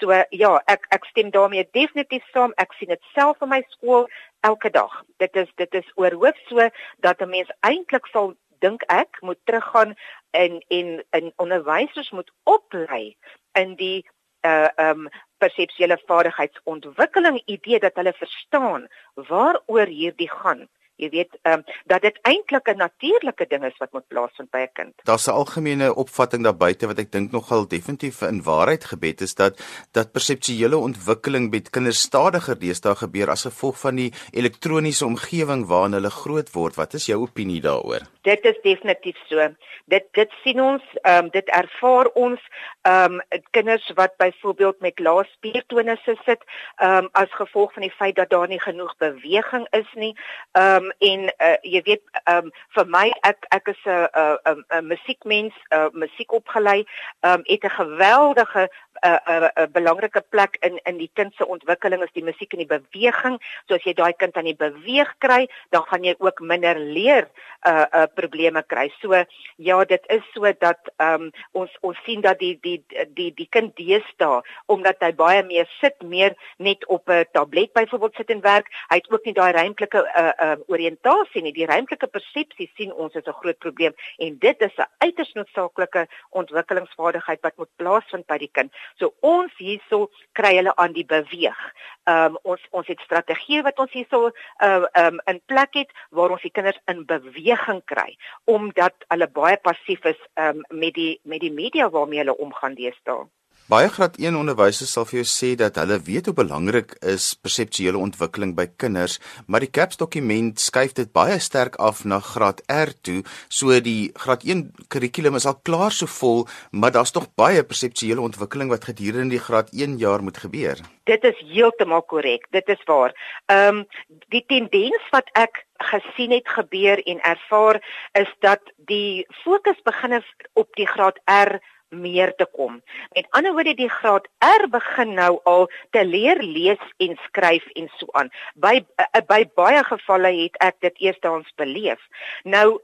So 0.00 0.10
ja, 0.34 0.52
ek 0.70 0.86
ek 0.94 1.06
stem 1.10 1.30
daarmee 1.34 1.66
definitief 1.76 2.24
saam. 2.34 2.54
Ek 2.58 2.74
sien 2.78 2.90
dit 2.90 3.10
self 3.14 3.42
in 3.44 3.52
my 3.52 3.60
skool 3.76 4.08
elke 4.46 4.70
dag. 4.74 4.92
Dit 5.22 5.36
is 5.38 5.50
dit 5.60 5.78
is 5.80 5.92
oorhoof 6.00 6.38
so 6.48 6.68
dat 7.06 7.22
'n 7.22 7.30
mens 7.30 7.50
eintlik 7.60 8.06
sal 8.12 8.34
dink 8.64 8.84
ek 8.92 9.20
moet 9.20 9.40
teruggaan 9.44 9.94
en 10.42 10.58
en 10.78 10.90
in 11.18 11.32
onderwysers 11.36 12.10
moet 12.10 12.32
oplei 12.56 13.16
in 13.60 13.76
die 13.80 14.04
uh 14.44 14.68
um 14.88 15.08
perseptuele 15.42 15.98
vaardigheidsontwikkeling 16.06 17.42
idee 17.44 17.78
dat 17.80 17.96
hulle 18.00 18.12
verstaan 18.16 18.88
waaroor 19.30 19.86
hierdie 19.86 20.30
gaan 20.30 20.68
jy 20.96 21.08
weet 21.10 21.38
ehm 21.42 21.58
um, 21.58 21.64
dat 21.90 22.02
dit 22.02 22.18
eintlik 22.22 22.68
'n 22.68 22.76
natuurlike 22.76 23.46
ding 23.48 23.64
is 23.64 23.78
wat 23.78 23.92
moet 23.92 24.08
plaasvind 24.08 24.50
by 24.50 24.58
'n 24.58 24.72
kind. 24.72 24.94
Daar's 25.04 25.26
'n 25.26 25.30
algemene 25.30 25.94
opvatting 25.94 26.42
daar 26.44 26.56
buite 26.56 26.86
wat 26.86 26.98
ek 26.98 27.12
dink 27.12 27.32
nogal 27.32 27.66
definitief 27.68 28.22
in 28.22 28.42
waarheid 28.42 28.84
gebed 28.84 29.20
is 29.20 29.34
dat 29.34 29.62
dat 29.92 30.12
perseptuele 30.12 30.76
ontwikkeling 30.76 31.50
met 31.50 31.70
kinders 31.70 32.00
stadiger 32.00 32.58
deesdae 32.58 32.94
gebeur 32.94 33.30
as 33.30 33.42
gevolg 33.42 33.78
van 33.78 33.94
die 33.94 34.12
elektroniese 34.30 35.06
omgewing 35.06 35.66
waarin 35.66 35.92
hulle 35.92 36.10
groot 36.10 36.52
word. 36.52 36.74
Wat 36.74 36.94
is 36.94 37.06
jou 37.06 37.20
opinie 37.20 37.60
daaroor? 37.60 38.02
Dit 38.22 38.44
is 38.44 38.58
definitief 38.62 39.16
so. 39.28 39.48
Dit 39.86 40.04
dit 40.12 40.30
sien 40.42 40.60
ons 40.60 40.82
ehm 41.02 41.24
um, 41.24 41.30
dit 41.30 41.48
ervaar 41.48 42.06
ons 42.14 42.40
ehm 42.82 43.12
um, 43.12 43.42
kinders 43.50 43.90
wat 43.94 44.16
byvoorbeeld 44.16 44.80
met 44.80 44.98
lae 44.98 45.24
spiertonus 45.24 46.04
sit 46.04 46.42
ehm 46.76 47.04
um, 47.04 47.08
as 47.12 47.30
gevolg 47.30 47.72
van 47.72 47.82
die 47.82 47.96
feit 47.98 48.16
dat 48.16 48.30
daar 48.30 48.48
nie 48.48 48.60
genoeg 48.60 48.96
beweging 48.96 49.66
is 49.70 49.90
nie. 49.94 50.16
Ehm 50.52 50.83
um, 50.83 50.83
en 50.98 51.20
uh, 51.38 51.56
jy 51.62 51.82
weet 51.86 52.02
um, 52.30 52.50
vir 52.74 52.86
my 52.86 53.06
ek 53.22 53.46
ek 53.50 53.68
is 53.74 53.82
'n 53.86 54.08
'n 54.52 54.64
'n 54.70 54.86
musiekmens, 54.86 55.54
'n 55.70 55.76
uh, 55.76 55.88
musiek 55.92 56.32
opgelei, 56.32 56.84
um, 57.22 57.42
het 57.44 57.64
'n 57.64 57.76
geweldige 57.80 58.68
'n 58.68 58.68
uh, 59.04 59.18
'n 59.26 59.42
uh, 59.42 59.50
uh, 59.54 59.66
belangrike 59.72 60.22
plek 60.28 60.56
in 60.60 60.80
in 60.84 60.96
die 60.96 61.10
kind 61.12 61.34
se 61.34 61.46
ontwikkeling 61.46 62.02
is 62.02 62.12
die 62.12 62.24
musiek 62.24 62.52
en 62.52 62.62
die 62.64 62.78
beweging. 62.78 63.40
So 63.66 63.74
as 63.74 63.84
jy 63.84 63.94
daai 63.94 64.12
kind 64.16 64.36
aan 64.36 64.48
die 64.48 64.56
beweeg 64.56 65.14
kry, 65.18 65.48
dan 65.70 65.82
gaan 65.82 66.04
jy 66.04 66.14
ook 66.18 66.40
minder 66.40 66.78
leer 66.78 67.28
uh 67.68 67.86
uh 67.92 68.06
probleme 68.14 68.62
kry. 68.62 68.92
So 69.00 69.24
ja, 69.56 69.84
dit 69.84 70.04
is 70.06 70.22
so 70.32 70.52
dat 70.58 70.80
ehm 70.96 71.22
um, 71.22 71.30
ons 71.52 71.70
ons 71.80 71.98
sien 72.04 72.20
dat 72.20 72.38
die 72.38 72.58
die 72.62 72.84
die 73.14 73.32
die 73.34 73.48
kind 73.50 73.76
deesdae 73.76 74.42
omdat 74.66 75.00
hy 75.00 75.12
baie 75.12 75.42
meer 75.42 75.68
sit 75.80 76.02
meer 76.02 76.34
net 76.58 76.86
op 76.86 77.08
'n 77.08 77.24
tablet 77.32 77.72
byvoorbeeld 77.72 78.14
sit 78.14 78.30
en 78.30 78.40
werk, 78.40 78.68
hy 78.88 78.96
het 78.96 79.10
ook 79.10 79.24
nie 79.24 79.34
daai 79.34 79.52
ruimtelike 79.52 80.00
uh 80.16 80.32
uh 80.46 80.56
oriëntasie 80.74 81.42
nie. 81.44 81.54
Die 81.56 81.68
ruimtelike 81.70 82.08
persepsie 82.12 82.68
sien 82.76 82.92
ons 82.92 83.14
is 83.14 83.26
'n 83.26 83.38
groot 83.40 83.58
probleem 83.58 83.94
en 84.18 84.38
dit 84.38 84.62
is 84.62 84.76
'n 84.78 84.90
uiters 85.06 85.32
noodsaaklike 85.34 86.06
ontwikkelingsvaardigheid 86.30 87.40
wat 87.42 87.56
moet 87.56 87.72
plaasvind 87.76 88.26
by 88.26 88.38
die 88.38 88.50
kind. 88.52 88.72
So 88.98 89.14
ons 89.20 89.52
hierso 89.58 90.10
kry 90.32 90.54
hulle 90.56 90.74
aan 90.76 90.92
die 90.92 91.06
beweeg. 91.06 91.60
Ehm 92.06 92.34
um, 92.34 92.38
ons 92.42 92.62
ons 92.70 92.86
het 92.86 93.00
strategieë 93.00 93.62
wat 93.62 93.78
ons 93.78 93.92
hierso 93.92 94.30
uh 94.62 94.86
um 95.04 95.20
in 95.26 95.40
plek 95.46 95.74
het 95.74 95.90
waar 96.10 96.30
ons 96.30 96.42
die 96.42 96.50
kinders 96.50 96.80
in 96.86 97.04
beweging 97.06 97.82
kry 97.84 98.16
omdat 98.44 98.94
hulle 99.08 99.28
baie 99.28 99.56
passief 99.56 100.04
is 100.04 100.20
um 100.34 100.64
met 100.68 100.94
die 100.94 101.20
met 101.22 101.40
die 101.40 101.52
media 101.52 101.90
waarmee 101.90 102.18
hulle 102.18 102.36
omgaan 102.36 102.74
deesdae. 102.74 103.26
Baie 103.64 103.88
graad 103.88 104.18
1 104.20 104.36
onderwysers 104.36 104.90
sal 104.92 105.06
vir 105.08 105.22
jou 105.22 105.28
sê 105.30 105.54
dat 105.56 105.78
hulle 105.80 105.96
weet 106.04 106.26
hoe 106.28 106.34
belangrik 106.36 106.90
is 107.00 107.30
perseptuele 107.40 107.96
ontwikkeling 107.96 108.52
by 108.58 108.66
kinders, 108.82 109.14
maar 109.48 109.64
die 109.64 109.70
CAPS 109.72 109.96
dokument 110.02 110.60
skuif 110.60 110.92
dit 110.98 111.08
baie 111.16 111.38
sterk 111.40 111.78
af 111.80 112.02
na 112.04 112.18
graad 112.20 112.60
R 112.68 112.92
toe, 113.08 113.22
so 113.48 113.72
die 113.80 114.12
graad 114.20 114.44
1 114.44 114.66
kurrikulum 114.92 115.40
is 115.40 115.48
al 115.48 115.56
klaar 115.64 115.96
so 115.96 116.04
vol, 116.04 116.44
maar 116.76 116.92
daar's 116.92 117.16
nog 117.16 117.30
baie 117.40 117.64
perseptuele 117.64 118.20
ontwikkeling 118.20 118.68
wat 118.68 118.84
gedurende 118.84 119.38
die 119.38 119.44
graad 119.48 119.72
1 119.72 119.96
jaar 119.96 120.20
moet 120.20 120.44
gebeur. 120.44 120.84
Dit 121.08 121.24
is 121.24 121.40
heeltemal 121.48 122.04
korrek, 122.04 122.44
dit 122.52 122.68
is 122.68 122.84
waar. 122.84 123.16
Ehm 123.48 123.80
um, 123.80 123.84
die 124.28 124.44
tendens 124.44 125.08
wat 125.08 125.32
ek 125.40 125.64
gesien 125.88 126.36
het 126.36 126.48
gebeur 126.52 127.00
en 127.00 127.20
ervaar 127.24 127.80
is 128.12 128.28
dat 128.44 128.60
die 128.88 129.24
fokus 129.40 129.80
begin 129.88 130.20
op 130.52 130.68
die 130.76 130.86
graad 130.86 131.16
R 131.24 131.64
meer 131.94 132.34
te 132.36 132.46
kom. 132.52 132.80
Met 133.14 133.26
ander 133.30 133.52
woorde 133.52 133.74
die 133.78 133.90
graad 133.90 134.28
R 134.38 134.68
begin 134.70 135.14
nou 135.14 135.38
al 135.44 135.68
te 135.90 136.04
leer 136.04 136.42
lees 136.42 136.82
en 137.02 137.16
skryf 137.26 137.66
en 137.78 137.90
so 137.98 138.10
aan. 138.12 138.30
By 138.54 138.80
uh, 138.98 139.22
by 139.28 139.44
baie 139.54 139.84
gevalle 139.84 140.32
het 140.42 140.58
ek 140.64 140.80
dit 140.84 141.06
eerstens 141.08 141.50
beleef. 141.60 142.00
Nou 142.42 142.80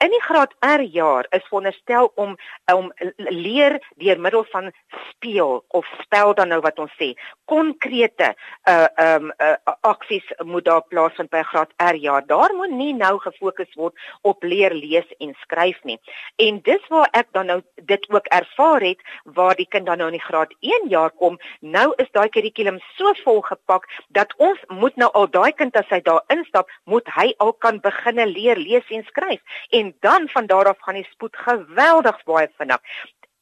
in 0.00 0.12
die 0.14 0.22
graad 0.24 0.52
R 0.64 0.82
jaar 0.82 1.26
is 1.36 1.44
veronderstel 1.48 2.12
om 2.14 2.36
om 2.72 2.88
leer 3.16 3.78
deur 4.00 4.20
middel 4.20 4.44
van 4.52 4.70
speel 5.10 5.64
of 5.68 5.86
spel 6.02 6.34
dan 6.34 6.48
nou 6.48 6.60
wat 6.64 6.78
ons 6.80 6.92
sê. 6.96 7.12
Konkrete 7.44 8.32
uh 8.70 8.88
um 9.04 9.32
uh, 9.36 9.56
aksies 9.80 10.24
moet 10.44 10.64
daar 10.64 10.86
plaasvind 10.88 11.30
by 11.30 11.42
graad 11.50 11.72
R 11.76 11.98
jaar. 12.00 12.24
Daar 12.26 12.54
moet 12.56 12.72
nie 12.72 12.94
nou 12.96 13.18
gefokus 13.20 13.74
word 13.76 13.94
op 14.22 14.42
leer 14.42 14.74
lees 14.74 15.08
en 15.18 15.34
skryf 15.42 15.82
nie. 15.84 15.98
En 16.36 16.62
dis 16.64 16.88
waar 16.88 17.08
ek 17.12 17.28
dan 17.36 17.52
nou 17.52 17.60
dit 17.92 18.08
ook 18.10 18.32
ervaar 18.32 18.80
het 18.80 19.04
waar 19.24 19.56
die 19.56 19.68
kind 19.68 19.86
dan 19.86 20.00
nou 20.00 20.08
in 20.08 20.16
die 20.16 20.24
graad 20.24 20.54
1 20.60 20.88
jaar 20.88 21.10
kom. 21.10 21.36
Nou 21.60 21.92
is 21.96 22.08
daai 22.16 22.28
kurrikulum 22.28 22.80
so 22.96 23.12
vol 23.24 23.42
gepak 23.44 23.84
dat 24.08 24.32
ons 24.38 24.64
moet 24.68 24.96
nou 24.96 25.10
al 25.12 25.28
daai 25.30 25.52
kind 25.52 25.76
as 25.76 25.88
hy 25.92 26.00
daar 26.00 26.24
instap 26.32 26.70
moet 26.84 27.08
hy 27.18 27.30
al 27.38 27.52
kan 27.52 27.80
begine 27.84 28.26
leer 28.26 28.56
lees 28.56 28.88
en 28.88 29.04
skryf. 29.12 29.40
En 29.70 29.89
dan 30.00 30.28
van 30.28 30.46
daar 30.46 30.68
af 30.68 30.80
gaan 30.80 30.94
die 30.94 31.08
spoed 31.10 31.36
geweldig 31.36 32.22
baie 32.24 32.48
vinnig. 32.56 32.80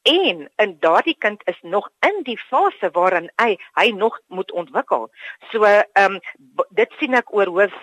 En 0.01 0.49
in 0.55 0.77
daardie 0.79 1.15
kind 1.17 1.41
is 1.45 1.59
nog 1.61 1.89
in 1.99 2.19
die 2.23 2.39
fase 2.39 2.89
waarin 2.91 3.31
hy 3.35 3.57
hy 3.73 3.89
nog 3.91 4.19
moet 4.27 4.51
ontwikkel. 4.51 5.09
So 5.51 5.63
ehm 5.63 6.13
um, 6.13 6.19
dit 6.69 6.91
sien 6.99 7.13
ek 7.13 7.33
oor 7.33 7.47
hoof 7.47 7.75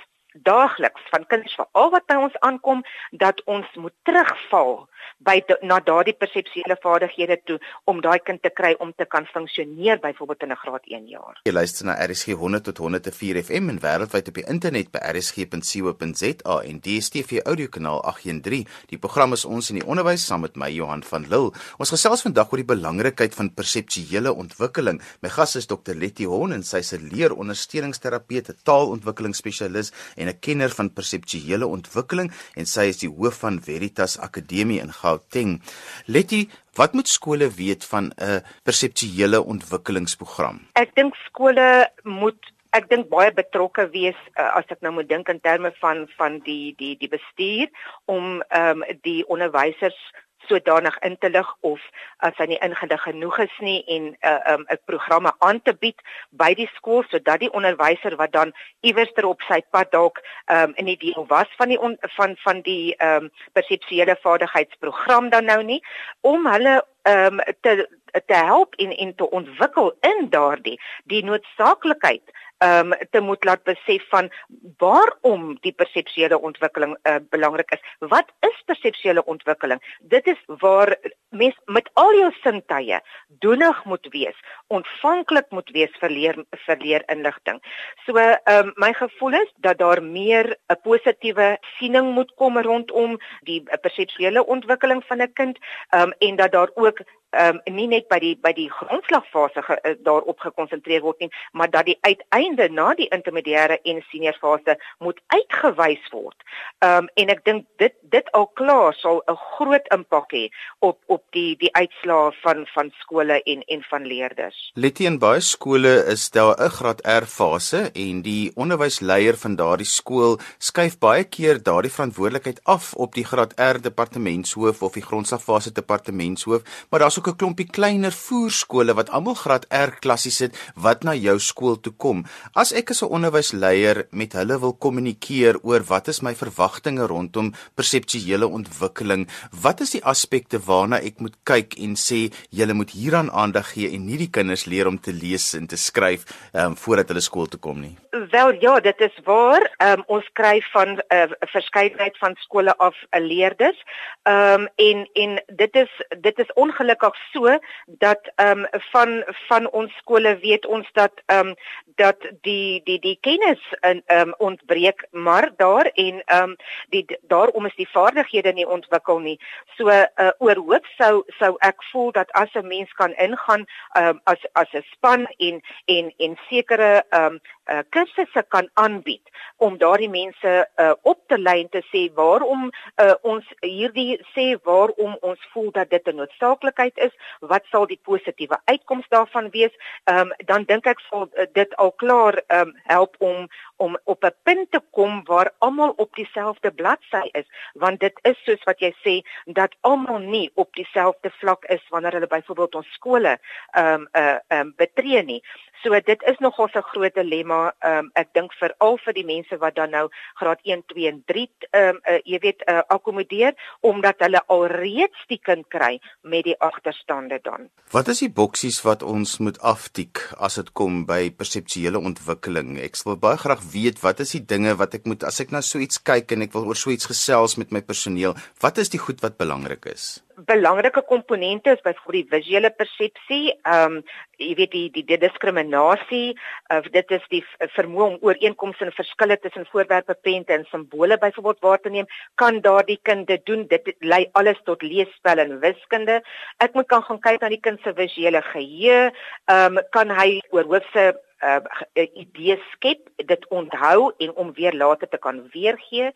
daagliks 0.42 1.02
van 1.10 1.26
kinders 1.26 1.54
veral 1.54 1.90
wat 1.90 2.06
by 2.06 2.14
ons 2.14 2.36
aankom 2.40 2.82
dat 3.10 3.42
ons 3.44 3.66
moet 3.74 3.94
terugval 4.02 4.88
by 5.24 5.40
na 5.62 5.78
daardie 5.80 6.14
perseptuele 6.14 6.76
vaardighede 6.82 7.38
toe 7.48 7.58
om 7.84 8.00
daai 8.04 8.18
kind 8.18 8.42
te 8.42 8.50
kry 8.50 8.74
om 8.80 8.92
te 8.96 9.06
kan 9.08 9.26
funksioneer 9.32 10.00
byvoorbeeld 10.02 10.42
in 10.42 10.52
'n 10.52 10.56
graad 10.56 10.84
1 10.84 11.06
jaar. 11.08 11.40
Jy 11.44 11.52
luister 11.52 11.86
na 11.86 11.94
RSG 12.06 12.32
100 12.32 12.64
tot 12.64 12.78
104 12.78 13.42
FM 13.42 13.68
en 13.68 13.80
wêreldwyd 13.80 14.28
op 14.28 14.34
die 14.34 14.48
internet 14.48 14.90
by 14.90 14.98
rsg.co.za 14.98 16.60
en 16.62 16.80
DStv 16.80 17.40
audiokanaal 17.44 18.02
813. 18.04 18.66
Die 18.86 18.98
program 18.98 19.32
is 19.32 19.44
ons 19.44 19.70
in 19.70 19.78
die 19.78 19.86
onderwys 19.86 20.26
saam 20.26 20.40
met 20.40 20.56
my 20.56 20.70
Johan 20.70 21.02
van 21.02 21.28
Lille. 21.28 21.52
Ons 21.78 21.90
gesels 21.90 22.22
vandag 22.22 22.50
oor 22.50 22.56
die 22.56 22.74
belangrikheid 22.74 23.34
van 23.34 23.54
perseptuele 23.54 24.32
ontwikkeling. 24.32 25.00
My 25.22 25.28
gas 25.28 25.56
is 25.56 25.66
Dr 25.66 25.94
Letty 25.94 26.24
Hon 26.24 26.52
en 26.52 26.62
sy 26.62 26.78
is 26.78 26.92
'n 26.92 27.08
leerondersteuningsterapeut, 27.12 28.48
'n 28.48 28.58
taalontwikkelingsspesialis 28.64 29.92
en 30.16 30.25
'n 30.28 30.38
kenner 30.40 30.70
van 30.70 30.92
perseptuele 30.92 31.66
ontwikkeling 31.66 32.32
en 32.56 32.66
sy 32.66 32.88
is 32.92 32.98
die 32.98 33.10
hoof 33.10 33.38
van 33.44 33.60
Veritas 33.62 34.18
Akademie 34.18 34.80
in 34.80 34.92
Gauteng. 34.92 35.62
Letty, 36.06 36.48
wat 36.74 36.92
moet 36.92 37.08
skole 37.08 37.50
weet 37.50 37.84
van 37.84 38.12
'n 38.16 38.42
perseptuele 38.62 39.42
ontwikkelingsprogram? 39.42 40.60
Ek 40.74 40.94
dink 40.94 41.14
skole 41.14 41.90
moet 42.02 42.40
ek 42.76 42.88
dink 42.90 43.08
baie 43.08 43.32
betrokke 43.32 43.88
wees 43.94 44.18
uh, 44.36 44.50
as 44.58 44.68
ek 44.68 44.82
nou 44.84 44.92
moet 44.98 45.08
dink 45.08 45.28
in 45.32 45.40
terme 45.40 45.72
van 45.80 46.06
van 46.18 46.40
die 46.48 46.74
die 46.80 46.96
die 47.00 47.08
bestuur 47.08 47.68
om 48.04 48.42
ehm 48.48 48.82
um, 48.82 48.98
die 49.02 49.22
onderwysers 49.32 49.98
sodanig 50.46 50.96
in 51.06 51.16
te 51.18 51.30
lig 51.30 51.48
of 51.60 51.80
as 52.26 52.36
hy 52.40 52.46
nie 52.52 52.60
ingedig 52.64 53.02
genoeg 53.02 53.38
is 53.44 53.56
nie 53.60 53.84
en 53.96 54.04
'n 54.12 54.16
uh, 54.22 54.52
um, 54.52 54.64
'n 54.70 54.78
programme 54.84 55.32
aan 55.38 55.62
te 55.62 55.74
bied 55.74 56.00
by 56.30 56.54
die 56.54 56.68
skool 56.74 57.04
sodat 57.10 57.40
die 57.40 57.52
onderwyser 57.52 58.16
wat 58.16 58.32
dan 58.32 58.52
iewers 58.80 59.12
ter 59.12 59.26
op 59.26 59.42
sy 59.48 59.60
pad 59.70 59.90
dalk 59.92 60.22
um, 60.46 60.72
in 60.76 60.84
die 60.84 60.98
deel 60.98 61.26
was 61.28 61.48
van 61.56 61.68
die 61.68 61.80
on, 61.80 61.96
van 62.16 62.36
van 62.44 62.60
die 62.62 62.94
um, 63.02 63.30
perseptuele 63.52 64.16
vaardigheidsprogram 64.22 65.30
dan 65.30 65.44
nou 65.44 65.62
nie 65.62 65.82
om 66.20 66.46
hulle 66.46 66.84
um, 67.02 67.40
te 67.60 67.88
te 68.26 68.34
help 68.34 68.74
en 68.74 68.96
en 68.96 69.14
te 69.14 69.30
ontwikkel 69.30 69.94
in 70.00 70.26
daardie 70.30 70.80
die 71.04 71.24
noodsaaklikheid 71.24 72.22
um, 72.58 72.92
te 73.10 73.20
moet 73.20 73.44
laat 73.44 73.62
besef 73.64 74.08
van 74.08 74.30
waarom 74.78 75.56
die 75.60 75.72
perseptuele 75.72 76.40
ontwikkeling 76.40 76.96
uh, 77.02 77.16
belangrik 77.30 77.70
is. 77.70 77.82
Wat 77.98 78.30
is 78.40 78.62
perseptuele 78.64 79.24
ontwikkeling? 79.24 79.82
Dit 80.00 80.26
is 80.26 80.40
waar 80.46 80.96
mens 81.28 81.56
met 81.64 81.90
al 81.92 82.14
jou 82.14 82.30
sintuie 82.40 83.00
doenig 83.44 83.84
moet 83.84 84.06
wees, 84.10 84.38
ontvanklik 84.66 85.50
moet 85.50 85.70
wees 85.70 85.92
vir 86.00 86.10
leer 86.10 86.38
vir 86.66 86.80
leer 86.80 87.04
inligting. 87.12 87.60
So 88.06 88.16
um, 88.16 88.72
my 88.76 88.92
gevoel 88.92 89.40
is 89.42 89.52
dat 89.60 89.78
daar 89.78 90.02
meer 90.02 90.56
'n 90.68 90.80
positiewe 90.82 91.58
siening 91.78 92.14
moet 92.14 92.32
kom 92.34 92.58
rondom 92.58 93.18
die 93.42 93.62
perseptuele 93.80 94.46
ontwikkeling 94.46 95.04
van 95.04 95.22
'n 95.22 95.32
kind 95.32 95.58
um, 95.94 96.12
en 96.18 96.36
dat 96.36 96.52
daar 96.52 96.70
ook 96.74 97.00
ehm 97.30 97.60
um, 97.64 97.74
nie 97.74 97.86
net 97.86 98.08
by 98.08 98.18
die 98.22 98.34
by 98.40 98.52
die 98.56 98.68
grondslagfase 98.70 99.62
ge, 99.62 99.76
uh, 99.82 99.94
daarop 100.06 100.40
gekonsentreer 100.40 101.02
word 101.04 101.18
nie, 101.20 101.30
maar 101.52 101.70
dat 101.70 101.88
die 101.88 101.98
uiteinde 102.46 102.74
na 102.74 102.94
die 102.94 103.08
intermediêre 103.10 103.78
en 103.84 104.02
senior 104.10 104.36
fase 104.40 104.76
moet 104.98 105.18
uitgewys 105.28 106.02
word. 106.12 106.36
Ehm 106.80 107.04
um, 107.04 107.08
en 107.16 107.30
ek 107.32 107.44
dink 107.44 107.66
dit 107.78 107.94
dit 108.10 108.28
al 108.32 108.46
klaar 108.58 108.94
sal 108.94 109.22
'n 109.28 109.36
groot 109.56 109.86
impak 109.92 110.32
hê 110.32 110.48
op 110.80 110.98
op 111.06 111.22
die 111.32 111.56
die 111.56 111.72
uitslae 111.74 112.32
van 112.42 112.66
van 112.74 112.90
skole 113.00 113.42
en 113.42 113.62
en 113.66 113.82
van 113.90 114.06
leerders. 114.06 114.70
Letty 114.74 115.06
in 115.06 115.18
baie 115.18 115.40
skole 115.40 116.04
is 116.12 116.30
daar 116.30 116.54
'n 116.58 116.70
graad 116.70 117.00
R 117.04 117.26
fase 117.26 117.90
en 117.94 118.22
die 118.22 118.52
onderwysleier 118.54 119.36
van 119.36 119.56
daardie 119.56 119.86
skool 119.86 120.38
skuif 120.58 120.98
baie 120.98 121.24
keer 121.24 121.62
daardie 121.62 121.92
verantwoordelikheid 121.92 122.60
af 122.64 122.94
op 122.94 123.14
die 123.14 123.24
graad 123.24 123.52
R 123.60 123.80
departementshoof 123.80 124.82
of 124.82 124.92
die 124.92 125.02
grondslagfase 125.02 125.72
departementshoof, 125.72 126.62
maar 126.90 127.00
daar's 127.00 127.18
ook 127.18 127.28
'n 127.28 127.36
klompie 127.36 127.70
kleiner 127.70 128.12
voerskole 128.12 128.94
wat 128.94 129.10
almal 129.10 129.34
graad 129.34 129.66
R 129.70 129.98
klassies 130.00 130.38
het 130.38 130.72
wat 130.74 131.02
na 131.02 131.14
jou 131.14 131.38
skool 131.38 131.80
toe 131.80 131.92
kom. 131.92 132.24
As 132.54 132.72
ek 132.72 132.90
as 132.90 133.02
'n 133.02 133.12
onderwysleier 133.12 134.06
met 134.10 134.32
hulle 134.32 134.58
wil 134.60 134.72
kommunikeer 134.72 135.58
oor 135.62 135.82
wat 135.88 136.08
is 136.08 136.22
my 136.22 136.34
verwagtinge 136.34 137.06
rondom 137.06 137.52
perseptuele 137.74 138.46
ontwikkeling, 138.48 139.28
wat 139.62 139.80
is 139.80 139.90
die 139.90 140.04
aspekte 140.04 140.58
waarna 140.58 140.96
ek 141.00 141.20
moet 141.20 141.36
kyk 141.44 141.78
en 141.78 141.96
sê 141.96 142.32
julle 142.50 142.74
moet 142.74 142.90
hieraan 142.90 143.30
aandag 143.30 143.72
gee 143.72 143.90
en 143.94 144.06
nie 144.06 144.18
die 144.18 144.30
kinders 144.30 144.66
leer 144.66 144.86
om 144.86 144.98
te 144.98 145.12
lees 145.12 145.54
en 145.54 145.66
te 145.66 145.76
skryf 145.76 146.24
um, 146.52 146.76
voordat 146.76 147.08
hulle 147.08 147.20
skool 147.20 147.46
toe 147.46 147.60
kom 147.60 147.80
nie. 147.80 147.96
Wel 148.30 148.52
ja, 148.60 148.80
dit 148.80 149.00
is 149.00 149.16
waar. 149.24 149.62
Um, 149.82 150.02
ons 150.06 150.28
kry 150.32 150.60
van 150.72 150.88
'n 150.96 151.00
uh, 151.12 151.30
verskeidenheid 151.40 152.18
van 152.18 152.34
skole 152.38 152.76
af 152.76 152.96
uh, 153.10 153.20
leerders. 153.20 153.82
Ehm 154.22 154.60
um, 154.60 154.68
en 154.76 155.08
en 155.12 155.42
dit 155.46 155.76
is 155.76 155.92
dit 156.20 156.38
is 156.38 156.52
ongelukkig 156.54 157.14
so 157.32 157.58
dat 157.86 158.20
ehm 158.34 158.58
um, 158.58 158.66
van 158.92 159.24
van 159.48 159.70
ons 159.70 159.92
skole 159.96 160.38
weet 160.38 160.66
ons 160.66 160.88
dat 160.92 161.12
ehm 161.26 161.46
um, 161.46 161.54
dat 161.96 162.16
die 162.42 162.82
die 162.84 162.98
die 163.00 163.18
kennis 163.20 163.60
in 163.80 164.02
um, 164.12 164.34
ontbreek 164.38 165.06
maar 165.10 165.50
daar 165.56 165.90
en 165.94 166.22
um, 166.42 166.56
die 166.90 167.04
daarom 167.28 167.66
is 167.66 167.74
die 167.76 167.88
vaardighede 167.88 168.52
nie 168.52 168.68
ontwikkel 168.68 169.18
nie. 169.18 169.38
So 169.76 169.88
uh, 169.88 170.30
oor 170.38 170.56
hoop 170.56 170.86
sou 170.96 171.24
sou 171.38 171.54
ek 171.60 171.82
voel 171.92 172.12
dat 172.12 172.30
as 172.32 172.54
'n 172.54 172.66
mens 172.66 172.92
kan 172.92 173.14
ingaan 173.16 173.66
um, 173.98 174.20
as 174.24 174.46
as 174.52 174.72
'n 174.72 174.84
span 174.92 175.26
en 175.38 175.60
en 175.84 176.12
en 176.16 176.38
sekere 176.48 177.04
um, 177.10 177.40
uh, 177.70 177.82
kursusse 177.90 178.42
kan 178.48 178.68
aanbied 178.74 179.22
om 179.56 179.78
daardie 179.78 180.10
mense 180.10 180.52
uh, 180.76 180.92
op 181.02 181.20
te 181.26 181.38
lei 181.38 181.60
en 181.60 181.68
te 181.68 181.82
sê 181.92 182.06
waarom 182.14 182.68
uh, 182.68 183.14
ons 183.22 183.44
hierdie 183.60 184.18
sê 184.34 184.46
waarom 184.68 185.16
ons 185.20 185.48
voel 185.52 185.70
dat 185.72 185.90
dit 185.90 186.08
'n 186.08 186.16
noodsaaklikheid 186.16 186.98
is, 186.98 187.14
wat 187.40 187.64
sal 187.70 187.86
die 187.86 188.00
positiewe 188.02 188.58
uitkoms 188.64 189.08
daarvan 189.08 189.50
wees, 189.50 189.72
um, 190.04 190.32
dan 190.44 190.64
dink 190.64 190.86
ek 190.86 191.00
sal 191.08 191.28
dit 191.52 191.76
al 191.76 191.92
klaar 191.92 192.42
um, 192.48 192.72
help 192.84 193.16
om 193.18 193.48
om 193.76 193.98
op 194.04 194.24
'n 194.24 194.34
punt 194.42 194.70
te 194.70 194.80
kom 194.90 195.24
waar 195.24 195.52
almal 195.58 195.92
op 195.96 196.14
dieselfde 196.14 196.70
bladsy 196.70 197.28
is, 197.32 197.48
want 197.74 198.00
dit 198.00 198.18
is 198.22 198.38
soos 198.44 198.62
wat 198.64 198.78
jy 198.80 198.92
sê 199.04 199.14
dat 199.44 199.74
almal 199.80 200.18
nie 200.18 200.50
op 200.54 200.74
dieselfde 200.74 201.30
vlak 201.30 201.64
is 201.64 201.88
wanneer 201.88 202.12
hulle 202.12 202.26
byvoorbeeld 202.26 202.74
ons 202.74 202.92
skole 202.92 203.38
ehm 203.70 203.94
um, 203.94 204.08
uh, 204.12 204.38
um, 204.48 204.72
betree 204.76 205.22
nie. 205.22 205.42
So 205.82 206.00
dit 206.00 206.22
is 206.22 206.38
nogal 206.38 206.68
'n 206.72 206.82
groot 206.82 207.14
dilemma. 207.14 207.74
Ehm 207.78 207.98
um, 207.98 208.10
ek 208.14 208.28
dink 208.32 208.52
veral 208.52 208.98
vir 208.98 209.12
die 209.12 209.24
mense 209.24 209.58
wat 209.58 209.74
dan 209.74 209.90
nou 209.90 210.08
graad 210.34 210.60
1, 210.62 210.82
2 210.86 211.06
en 211.08 211.22
3 211.26 211.50
ehm 211.70 211.88
um, 211.88 212.00
uh, 212.08 212.18
jy 212.24 212.38
weet 212.38 212.62
uh, 212.66 212.80
akkommodeer 212.86 213.54
omdat 213.80 214.14
hulle 214.18 214.42
alreeds 214.46 215.26
die 215.28 215.40
kind 215.42 215.68
kry 215.68 216.00
met 216.22 216.44
die 216.44 216.58
agterstande 216.60 217.38
dan. 217.42 217.68
Wat 217.90 218.08
is 218.08 218.18
die 218.18 218.32
boksies 218.32 218.82
wat 218.82 219.02
ons 219.02 219.38
moet 219.38 219.60
aftik 219.60 220.18
as 220.38 220.54
dit 220.54 220.72
kom 220.72 221.04
by 221.06 221.30
perseptuele 221.30 221.98
ontwikkeling? 221.98 222.78
Ek 222.78 222.96
wil 223.04 223.16
baie 223.16 223.36
graag 223.36 223.62
weet 223.72 224.02
wat 224.04 224.20
is 224.24 224.34
die 224.36 224.44
dinge 224.54 224.76
wat 224.80 224.94
ek 224.98 225.08
moet 225.10 225.24
as 225.24 225.40
ek 225.44 225.54
na 225.54 225.62
so 225.64 225.82
iets 225.82 226.02
kyk 226.02 226.32
en 226.36 226.46
ek 226.46 226.54
wil 226.56 226.68
oor 226.70 226.78
so 226.78 226.94
iets 226.94 227.10
gesels 227.10 227.56
met 227.60 227.74
my 227.74 227.82
personeel, 227.82 228.36
wat 228.64 228.78
is 228.78 228.92
die 228.92 229.02
goed 229.02 229.22
wat 229.24 229.38
belangrik 229.40 229.86
is? 229.92 230.16
belangrike 230.36 231.02
komponente 231.02 231.70
is 231.70 231.80
byvoorbeeld 231.80 232.28
die 232.28 232.38
visuele 232.38 232.70
persepsie, 232.70 233.54
ehm 233.64 233.96
um, 233.96 234.02
jy 234.36 234.52
weet 234.58 234.72
die 234.72 234.88
die, 234.92 235.02
die 235.08 235.16
diskriminasie, 235.16 236.34
uh, 236.72 236.82
dit 236.92 237.12
is 237.16 237.22
die 237.32 237.40
vermoë 237.72 238.06
om 238.06 238.16
ooreenkomste 238.28 238.84
en 238.84 238.92
verskille 238.92 239.38
tussen 239.40 239.64
voorwerpe, 239.70 240.16
pente 240.20 240.52
en 240.52 240.66
simbole 240.68 241.16
byvoorbeeld 241.22 241.62
waar 241.64 241.80
te 241.80 241.90
neem, 241.90 242.08
kan 242.34 242.60
daardie 242.60 242.98
kind 243.02 243.26
dit 243.26 243.46
doen. 243.48 243.64
Dit 243.70 243.88
lei 244.00 244.26
alles 244.32 244.60
tot 244.68 244.82
leesspel 244.84 245.40
en 245.40 245.56
wiskunde. 245.64 246.20
Ek 246.60 246.76
moet 246.76 246.88
kan 246.92 247.04
gaan 247.08 247.22
kyk 247.24 247.40
na 247.40 247.48
die 247.48 247.62
kind 247.62 247.80
se 247.80 247.96
visuele 247.96 248.44
geheue, 248.52 249.06
ehm 249.48 249.80
um, 249.80 249.84
kan 249.96 250.12
hy 250.12 250.42
oor 250.52 250.68
hoofse 250.68 251.14
uh, 251.42 251.60
idee 251.94 252.56
skep, 252.72 253.08
dit 253.16 253.48
onthou 253.48 254.12
en 254.18 254.34
om 254.34 254.52
weer 254.52 254.74
later 254.74 255.08
te 255.08 255.18
kan 255.18 255.48
weergee. 255.52 256.12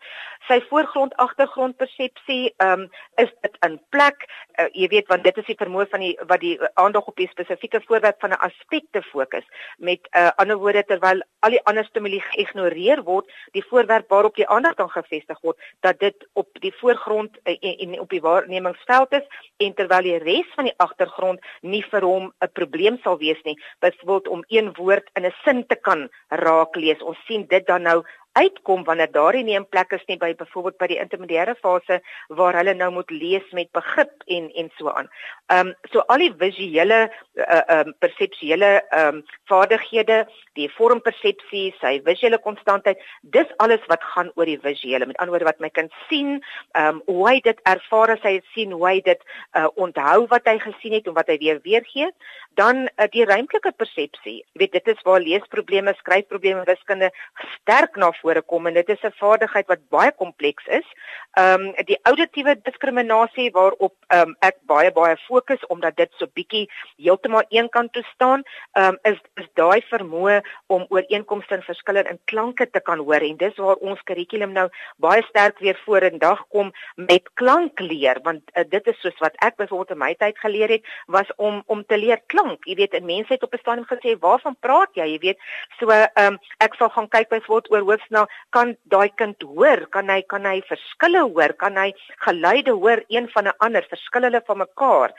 Sy 0.47 0.59
voorgrond 0.69 1.15
agtergrond 1.15 1.77
persepsie, 1.77 2.53
ehm 2.57 2.87
um, 2.87 2.89
is 3.15 3.31
dit 3.41 3.57
in 3.67 3.79
plek. 3.89 4.25
Uh, 4.59 4.67
jy 4.73 4.87
weet 4.91 5.07
want 5.07 5.23
dit 5.23 5.37
is 5.37 5.45
die 5.45 5.57
vermoë 5.59 5.87
van 5.91 6.03
die 6.03 6.11
wat 6.27 6.41
die 6.41 6.57
aandag 6.79 7.07
op 7.07 7.19
'n 7.19 7.27
spesifieke 7.31 7.81
voorwerp 7.87 8.19
van 8.19 8.31
'n 8.31 8.43
aspek 8.47 8.85
te 8.91 9.01
fokus. 9.01 9.45
Met 9.77 10.07
uh, 10.11 10.29
ander 10.35 10.57
woorde 10.57 10.83
terwyl 10.83 11.21
al 11.39 11.49
die 11.49 11.63
ander 11.63 11.85
stimule 11.85 12.19
geïgnoreer 12.19 13.03
word, 13.03 13.25
die 13.51 13.65
voorwerp 13.69 14.09
waarop 14.09 14.35
die 14.35 14.47
aandag 14.47 14.75
dan 14.75 14.89
gefestig 14.89 15.39
word, 15.41 15.57
dat 15.79 15.99
dit 15.99 16.27
op 16.33 16.47
die 16.59 16.73
voorgrond 16.73 17.37
uh, 17.43 17.57
en, 17.59 17.77
en 17.77 17.99
op 17.99 18.09
die 18.09 18.21
waarnemingsveld 18.21 19.11
is 19.11 19.27
en 19.57 19.73
terwyl 19.73 20.03
die 20.03 20.17
res 20.17 20.47
van 20.55 20.65
die 20.65 20.77
agtergrond 20.77 21.39
nie 21.61 21.83
vir 21.83 22.01
hom 22.01 22.33
'n 22.39 22.51
probleem 22.53 22.97
sal 23.03 23.17
wees 23.17 23.41
nie. 23.43 23.57
Byvoorbeeld 23.79 24.27
om 24.27 24.43
een 24.47 24.73
woord 24.73 25.09
in 25.13 25.25
'n 25.25 25.33
sin 25.43 25.65
te 25.67 25.75
kan 25.75 26.09
raak 26.29 26.75
lees. 26.75 27.01
Ons 27.01 27.25
sien 27.25 27.47
dit 27.47 27.65
dan 27.65 27.81
nou 27.81 28.03
uitkom 28.33 28.83
wanneer 28.83 29.11
daardie 29.11 29.43
nie 29.43 29.55
in 29.59 29.67
plek 29.67 29.91
is 29.97 30.03
nie 30.07 30.17
by 30.19 30.31
byvoorbeeld 30.39 30.77
by 30.79 30.87
die 30.91 30.99
intermediêre 31.01 31.55
fase 31.59 31.99
waar 32.39 32.55
hulle 32.55 32.73
nou 32.77 32.91
moet 32.95 33.11
lees 33.11 33.47
met 33.57 33.71
begrip 33.75 34.23
en 34.27 34.49
en 34.55 34.69
so 34.77 34.89
aan. 34.89 35.09
Ehm 35.51 35.71
um, 35.71 35.73
so 35.91 36.03
al 36.07 36.23
die 36.23 36.31
visuele 36.43 36.99
uh, 37.07 37.61
ehm 37.61 37.91
um, 37.91 37.95
perseptuele 37.99 38.71
ehm 38.81 39.21
um, 39.21 39.23
vaardighede, 39.51 40.25
die 40.59 40.69
vormpersepsie, 40.77 41.73
sy 41.81 41.97
visuele 42.05 42.39
konstantheid, 42.39 42.99
dis 43.35 43.51
alles 43.57 43.83
wat 43.91 44.03
gaan 44.13 44.31
oor 44.35 44.47
die 44.47 44.59
visuele. 44.59 45.05
Met 45.05 45.17
ander 45.17 45.35
woorde 45.35 45.49
wat 45.51 45.59
my 45.59 45.69
kind 45.69 45.91
sien, 46.09 46.39
ehm 46.71 47.01
um, 47.01 47.01
hoe 47.07 47.27
hy 47.27 47.39
dit 47.49 47.59
ervaar 47.67 48.15
as 48.15 48.23
hy 48.23 48.37
dit 48.39 48.53
sien, 48.55 48.71
hoe 48.71 48.87
hy 48.87 49.01
dit 49.01 49.27
uh, 49.57 49.67
onthou 49.75 50.27
wat 50.31 50.47
hy 50.47 50.57
gesien 50.59 50.95
het 50.95 51.07
en 51.07 51.17
wat 51.19 51.27
hy 51.27 51.37
weer 51.43 51.59
weergee. 51.63 52.11
Dan 52.59 52.87
uh, 52.87 53.07
die 53.11 53.25
ruimtelike 53.25 53.71
persepsie. 53.75 54.39
Jy 54.53 54.63
weet 54.65 54.79
dit 54.79 54.87
is 54.95 55.03
waar 55.07 55.19
leesprobleme, 55.23 55.93
skryfprobleme, 55.99 56.63
wiskunde 56.67 57.11
sterk 57.59 57.95
na 57.99 58.11
vore 58.21 58.41
kom 58.41 58.67
en 58.67 58.73
dit 58.73 58.89
is 58.89 59.03
'n 59.03 59.13
vaardigheid 59.19 59.67
wat 59.67 59.89
baie 59.89 60.11
kompleks 60.11 60.67
is. 60.67 60.87
Ehm 61.39 61.61
um, 61.61 61.85
die 61.85 61.99
auditiewe 62.03 62.55
diskriminasie 62.63 63.51
waarop 63.51 63.93
ehm 64.07 64.29
um, 64.29 64.35
ek 64.39 64.57
baie 64.65 64.91
baie 64.91 65.17
fokus 65.27 65.65
omdat 65.67 65.95
dit 65.95 66.11
so 66.17 66.27
bietjie 66.33 66.69
heeltemal 66.97 67.43
eenkant 67.49 67.93
toe 67.93 68.03
staan, 68.13 68.43
ehm 68.73 68.87
um, 68.93 68.97
is 69.03 69.19
is 69.35 69.47
daai 69.53 69.81
vermoë 69.91 70.41
om 70.67 70.85
ooreenkomste 70.89 71.55
en 71.55 71.63
verskille 71.63 72.03
in 72.09 72.19
klanke 72.25 72.69
te 72.69 72.79
kan 72.79 72.99
hoor 72.99 73.21
en 73.21 73.37
dis 73.37 73.57
waar 73.57 73.75
ons 73.75 74.01
kurrikulum 74.03 74.51
nou 74.51 74.67
baie 74.97 75.23
sterk 75.29 75.59
weer 75.59 75.79
vorendag 75.85 76.43
kom 76.49 76.71
met 76.95 77.29
klankleer 77.33 78.19
want 78.23 78.41
uh, 78.55 78.63
dit 78.69 78.87
is 78.87 79.01
soos 79.01 79.17
wat 79.19 79.35
ek 79.39 79.55
byvoorbeeld 79.55 79.95
in 79.95 80.03
my 80.03 80.13
tyd 80.13 80.37
geleer 80.39 80.69
het 80.69 80.83
was 81.07 81.31
om 81.37 81.63
om 81.65 81.85
te 81.85 81.97
leer 81.97 82.21
klank. 82.27 82.65
Jy 82.65 82.75
weet, 82.75 82.99
mense 83.03 83.33
het 83.33 83.43
op 83.43 83.53
'n 83.53 83.63
stadium 83.63 83.87
gesê, 83.87 84.19
"Waarvan 84.19 84.55
praat 84.59 84.89
jy?" 84.93 85.07
Jy 85.11 85.19
weet, 85.19 85.39
so 85.79 85.89
ehm 85.89 86.33
um, 86.33 86.39
ek 86.59 86.75
sal 86.75 86.89
gaan 86.89 87.07
kyk 87.07 87.29
byvoorbeeld 87.29 87.71
oor 87.71 87.83
hoof 87.89 88.05
nou 88.11 88.25
kan 88.55 88.75
daai 88.91 89.09
kind 89.15 89.41
hoor, 89.43 89.85
kan 89.91 90.09
hy 90.09 90.21
kan 90.27 90.45
hy 90.45 90.61
verskille 90.67 91.23
hoor, 91.27 91.53
kan 91.59 91.77
hy 91.79 91.91
geluide 92.25 92.75
hoor 92.77 93.03
een 93.09 93.29
van 93.33 93.47
'n 93.47 93.57
ander, 93.59 93.85
verskil 93.89 94.27
hulle 94.27 94.41
van 94.47 94.57
mekaar. 94.57 95.13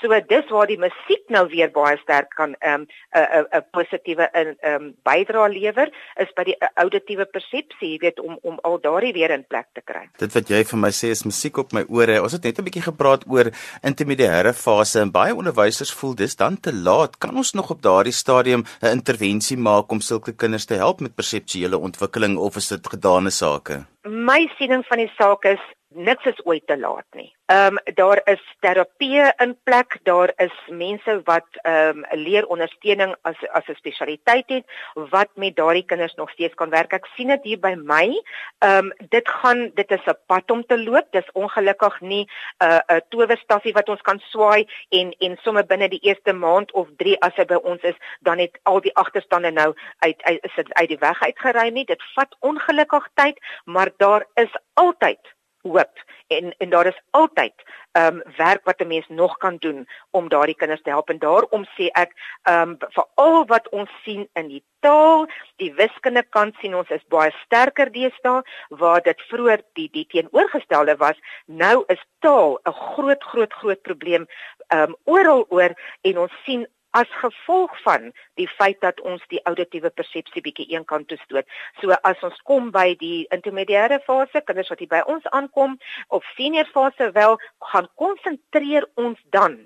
So 0.00 0.20
dis 0.28 0.50
waar 0.50 0.66
die 0.66 0.78
musiek 0.78 1.24
nou 1.28 1.46
weer 1.48 1.70
baie 1.70 1.98
sterk 1.98 2.34
kan 2.36 2.56
'n 2.60 2.72
um, 2.72 2.86
'n 3.14 3.46
'n 3.52 3.64
positiewe 3.72 4.28
'n 4.34 4.56
um, 4.62 4.94
bydra 5.04 5.46
lewer 5.46 5.88
is 6.16 6.32
by 6.36 6.44
die 6.44 6.56
uh, 6.60 6.68
auditiewe 6.74 7.24
persepsie, 7.24 7.92
jy 7.92 7.98
weet 8.00 8.20
om 8.20 8.38
om 8.42 8.58
al 8.62 8.80
daardie 8.80 9.12
weer 9.12 9.30
in 9.30 9.44
plek 9.44 9.66
te 9.74 9.82
kry. 9.84 10.08
Dit 10.18 10.32
wat 10.34 10.48
jy 10.48 10.64
vir 10.64 10.78
my 10.78 10.90
sê 10.90 11.10
is 11.10 11.24
musiek 11.24 11.58
op 11.58 11.72
my 11.72 11.84
ore. 11.88 12.22
Ons 12.22 12.32
het 12.32 12.44
net 12.44 12.58
'n 12.58 12.64
bietjie 12.64 12.82
gepraat 12.82 13.24
oor 13.26 13.50
intermediêre 13.82 14.52
fase 14.54 15.00
en 15.00 15.10
baie 15.10 15.34
onderwysers 15.34 15.92
voel 15.92 16.14
dis 16.14 16.36
dan 16.36 16.60
te 16.60 16.72
laat. 16.72 17.18
Kan 17.18 17.36
ons 17.36 17.52
nog 17.52 17.70
op 17.70 17.82
daardie 17.82 18.12
stadium 18.12 18.64
'n 18.82 18.86
intervensie 18.98 19.56
maak 19.56 19.90
om 19.90 20.00
sulke 20.00 20.32
kinders 20.32 20.64
te 20.64 20.74
help 20.74 21.00
met 21.00 21.14
perseptuele 21.14 21.78
ontwikkeling 21.78 22.37
of 22.38 22.56
is 22.56 22.68
dit 22.68 22.88
gedane 22.88 23.30
sake? 23.30 23.84
My 24.02 24.46
siening 24.58 24.84
van 24.88 25.02
die 25.02 25.10
saak 25.16 25.44
is 25.44 25.62
niks 25.88 26.24
is 26.24 26.40
ooit 26.44 26.66
te 26.66 26.78
laat 26.78 27.06
nie. 27.16 27.30
Ehm 27.48 27.78
um, 27.78 27.94
daar 27.96 28.20
is 28.24 28.42
terapie 28.60 29.22
in 29.40 29.56
plek, 29.64 29.98
daar 30.02 30.32
is 30.36 30.52
mense 30.66 31.20
wat 31.24 31.46
ehm 31.62 32.04
um, 32.04 32.04
leer 32.10 32.46
ondersteuning 32.46 33.14
as 33.22 33.36
as 33.52 33.68
'n 33.68 33.74
spesialiteit 33.74 34.48
het 34.48 34.64
wat 34.94 35.28
met 35.34 35.56
daardie 35.56 35.84
kinders 35.84 36.14
nog 36.14 36.30
steeds 36.30 36.54
kan 36.54 36.70
werk. 36.70 36.92
Ek 36.92 37.06
sien 37.16 37.28
dit 37.28 37.42
hier 37.42 37.58
by 37.58 37.74
my. 37.74 38.22
Ehm 38.58 38.84
um, 38.84 38.92
dit 39.08 39.28
gaan 39.28 39.70
dit 39.74 39.90
is 39.90 40.04
'n 40.06 40.18
pad 40.26 40.50
om 40.50 40.66
te 40.66 40.78
loop. 40.78 41.06
Dis 41.10 41.32
ongelukkig 41.32 42.00
nie 42.00 42.28
'n 42.58 42.64
uh, 42.64 42.80
'n 42.88 43.02
towerstafie 43.08 43.72
wat 43.72 43.88
ons 43.88 44.00
kan 44.00 44.18
swaai 44.18 44.68
en 44.88 45.14
en 45.18 45.36
sommer 45.42 45.66
binne 45.66 45.88
die 45.88 46.02
eerste 46.02 46.32
maand 46.32 46.72
of 46.72 46.88
3 46.96 47.20
as 47.20 47.34
hy 47.36 47.44
by 47.44 47.54
ons 47.54 47.82
is, 47.82 47.96
dan 48.20 48.38
het 48.38 48.58
al 48.62 48.80
die 48.80 48.94
agterstande 48.94 49.50
nou 49.50 49.74
uit, 49.98 50.22
uit 50.22 50.44
is 50.44 50.54
dit 50.54 50.74
uit 50.74 50.88
die 50.88 50.98
weg 50.98 51.22
uitgeruim 51.22 51.72
nie. 51.72 51.84
Dit 51.84 52.02
vat 52.14 52.36
ongelukkig 52.40 53.08
tyd, 53.14 53.38
maar 53.64 53.90
daar 53.96 54.26
is 54.34 54.52
altyd 54.74 55.37
hoop 55.70 56.04
en 56.28 56.54
en 56.58 56.70
daar 56.70 56.86
is 56.86 57.00
altyd 57.10 57.54
ehm 57.92 58.14
um, 58.14 58.22
werk 58.36 58.64
wat 58.64 58.80
'n 58.80 58.86
mens 58.86 59.08
nog 59.08 59.36
kan 59.36 59.56
doen 59.56 59.88
om 60.10 60.28
daardie 60.28 60.56
kinders 60.56 60.82
te 60.82 60.90
help. 60.90 61.08
En 61.10 61.18
daarom 61.18 61.64
sê 61.64 61.86
ek 61.92 62.12
ehm 62.42 62.68
um, 62.68 62.76
vir 62.78 63.06
al 63.14 63.46
wat 63.46 63.68
ons 63.68 63.90
sien 64.04 64.28
in 64.32 64.48
die 64.48 64.64
taal, 64.80 65.26
die 65.56 65.74
wiskunde 65.74 66.22
kant 66.22 66.54
sien 66.60 66.74
ons 66.74 66.88
is 66.88 67.04
baie 67.08 67.32
sterker 67.44 67.92
deesdae 67.92 68.42
waar 68.68 69.02
dit 69.02 69.20
vroeër 69.20 69.62
die 69.72 69.88
die 69.92 70.06
teenoorgestelde 70.06 70.96
was, 70.96 71.16
nou 71.46 71.84
is 71.86 72.02
taal 72.18 72.60
'n 72.64 72.72
groot 72.72 73.22
groot 73.22 73.52
groot 73.52 73.82
probleem 73.82 74.26
ehm 74.66 74.82
um, 74.82 74.96
oral 75.04 75.46
oor 75.48 75.72
en 76.00 76.18
ons 76.18 76.32
sien 76.44 76.66
as 76.96 77.08
gevolg 77.20 77.74
van 77.84 78.10
die 78.40 78.48
feit 78.48 78.80
dat 78.80 79.00
ons 79.00 79.22
die 79.32 79.40
auditiewe 79.44 79.90
persepsie 79.90 80.42
bietjie 80.42 80.68
eenkant 80.72 81.08
toe 81.08 81.18
stoot. 81.24 81.48
So 81.80 81.96
as 82.08 82.22
ons 82.26 82.38
kom 82.48 82.70
by 82.74 82.94
die 83.00 83.26
intermediêre 83.34 84.00
fase, 84.06 84.42
kinders 84.44 84.70
wat 84.72 84.82
hier 84.82 84.92
by 84.92 85.02
ons 85.06 85.26
aankom 85.36 85.78
of 86.08 86.26
senior 86.36 86.68
fase 86.72 87.10
wel 87.16 87.38
gaan 87.72 87.88
konsentreer 88.00 88.88
ons 88.96 89.20
dan 89.34 89.60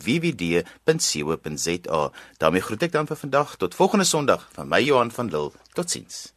Johan@wwd.co.za. 0.03 2.11
daarmee 2.37 2.61
groet 2.61 2.83
ek 2.83 2.91
dan 2.91 3.07
vir 3.07 3.17
vandag 3.17 3.55
tot 3.55 3.75
volgende 3.75 4.05
Sondag 4.05 4.49
van 4.53 4.67
my 4.67 4.83
Johan 4.83 5.11
van 5.11 5.29
Lille. 5.29 5.51
Totsiens. 5.73 6.34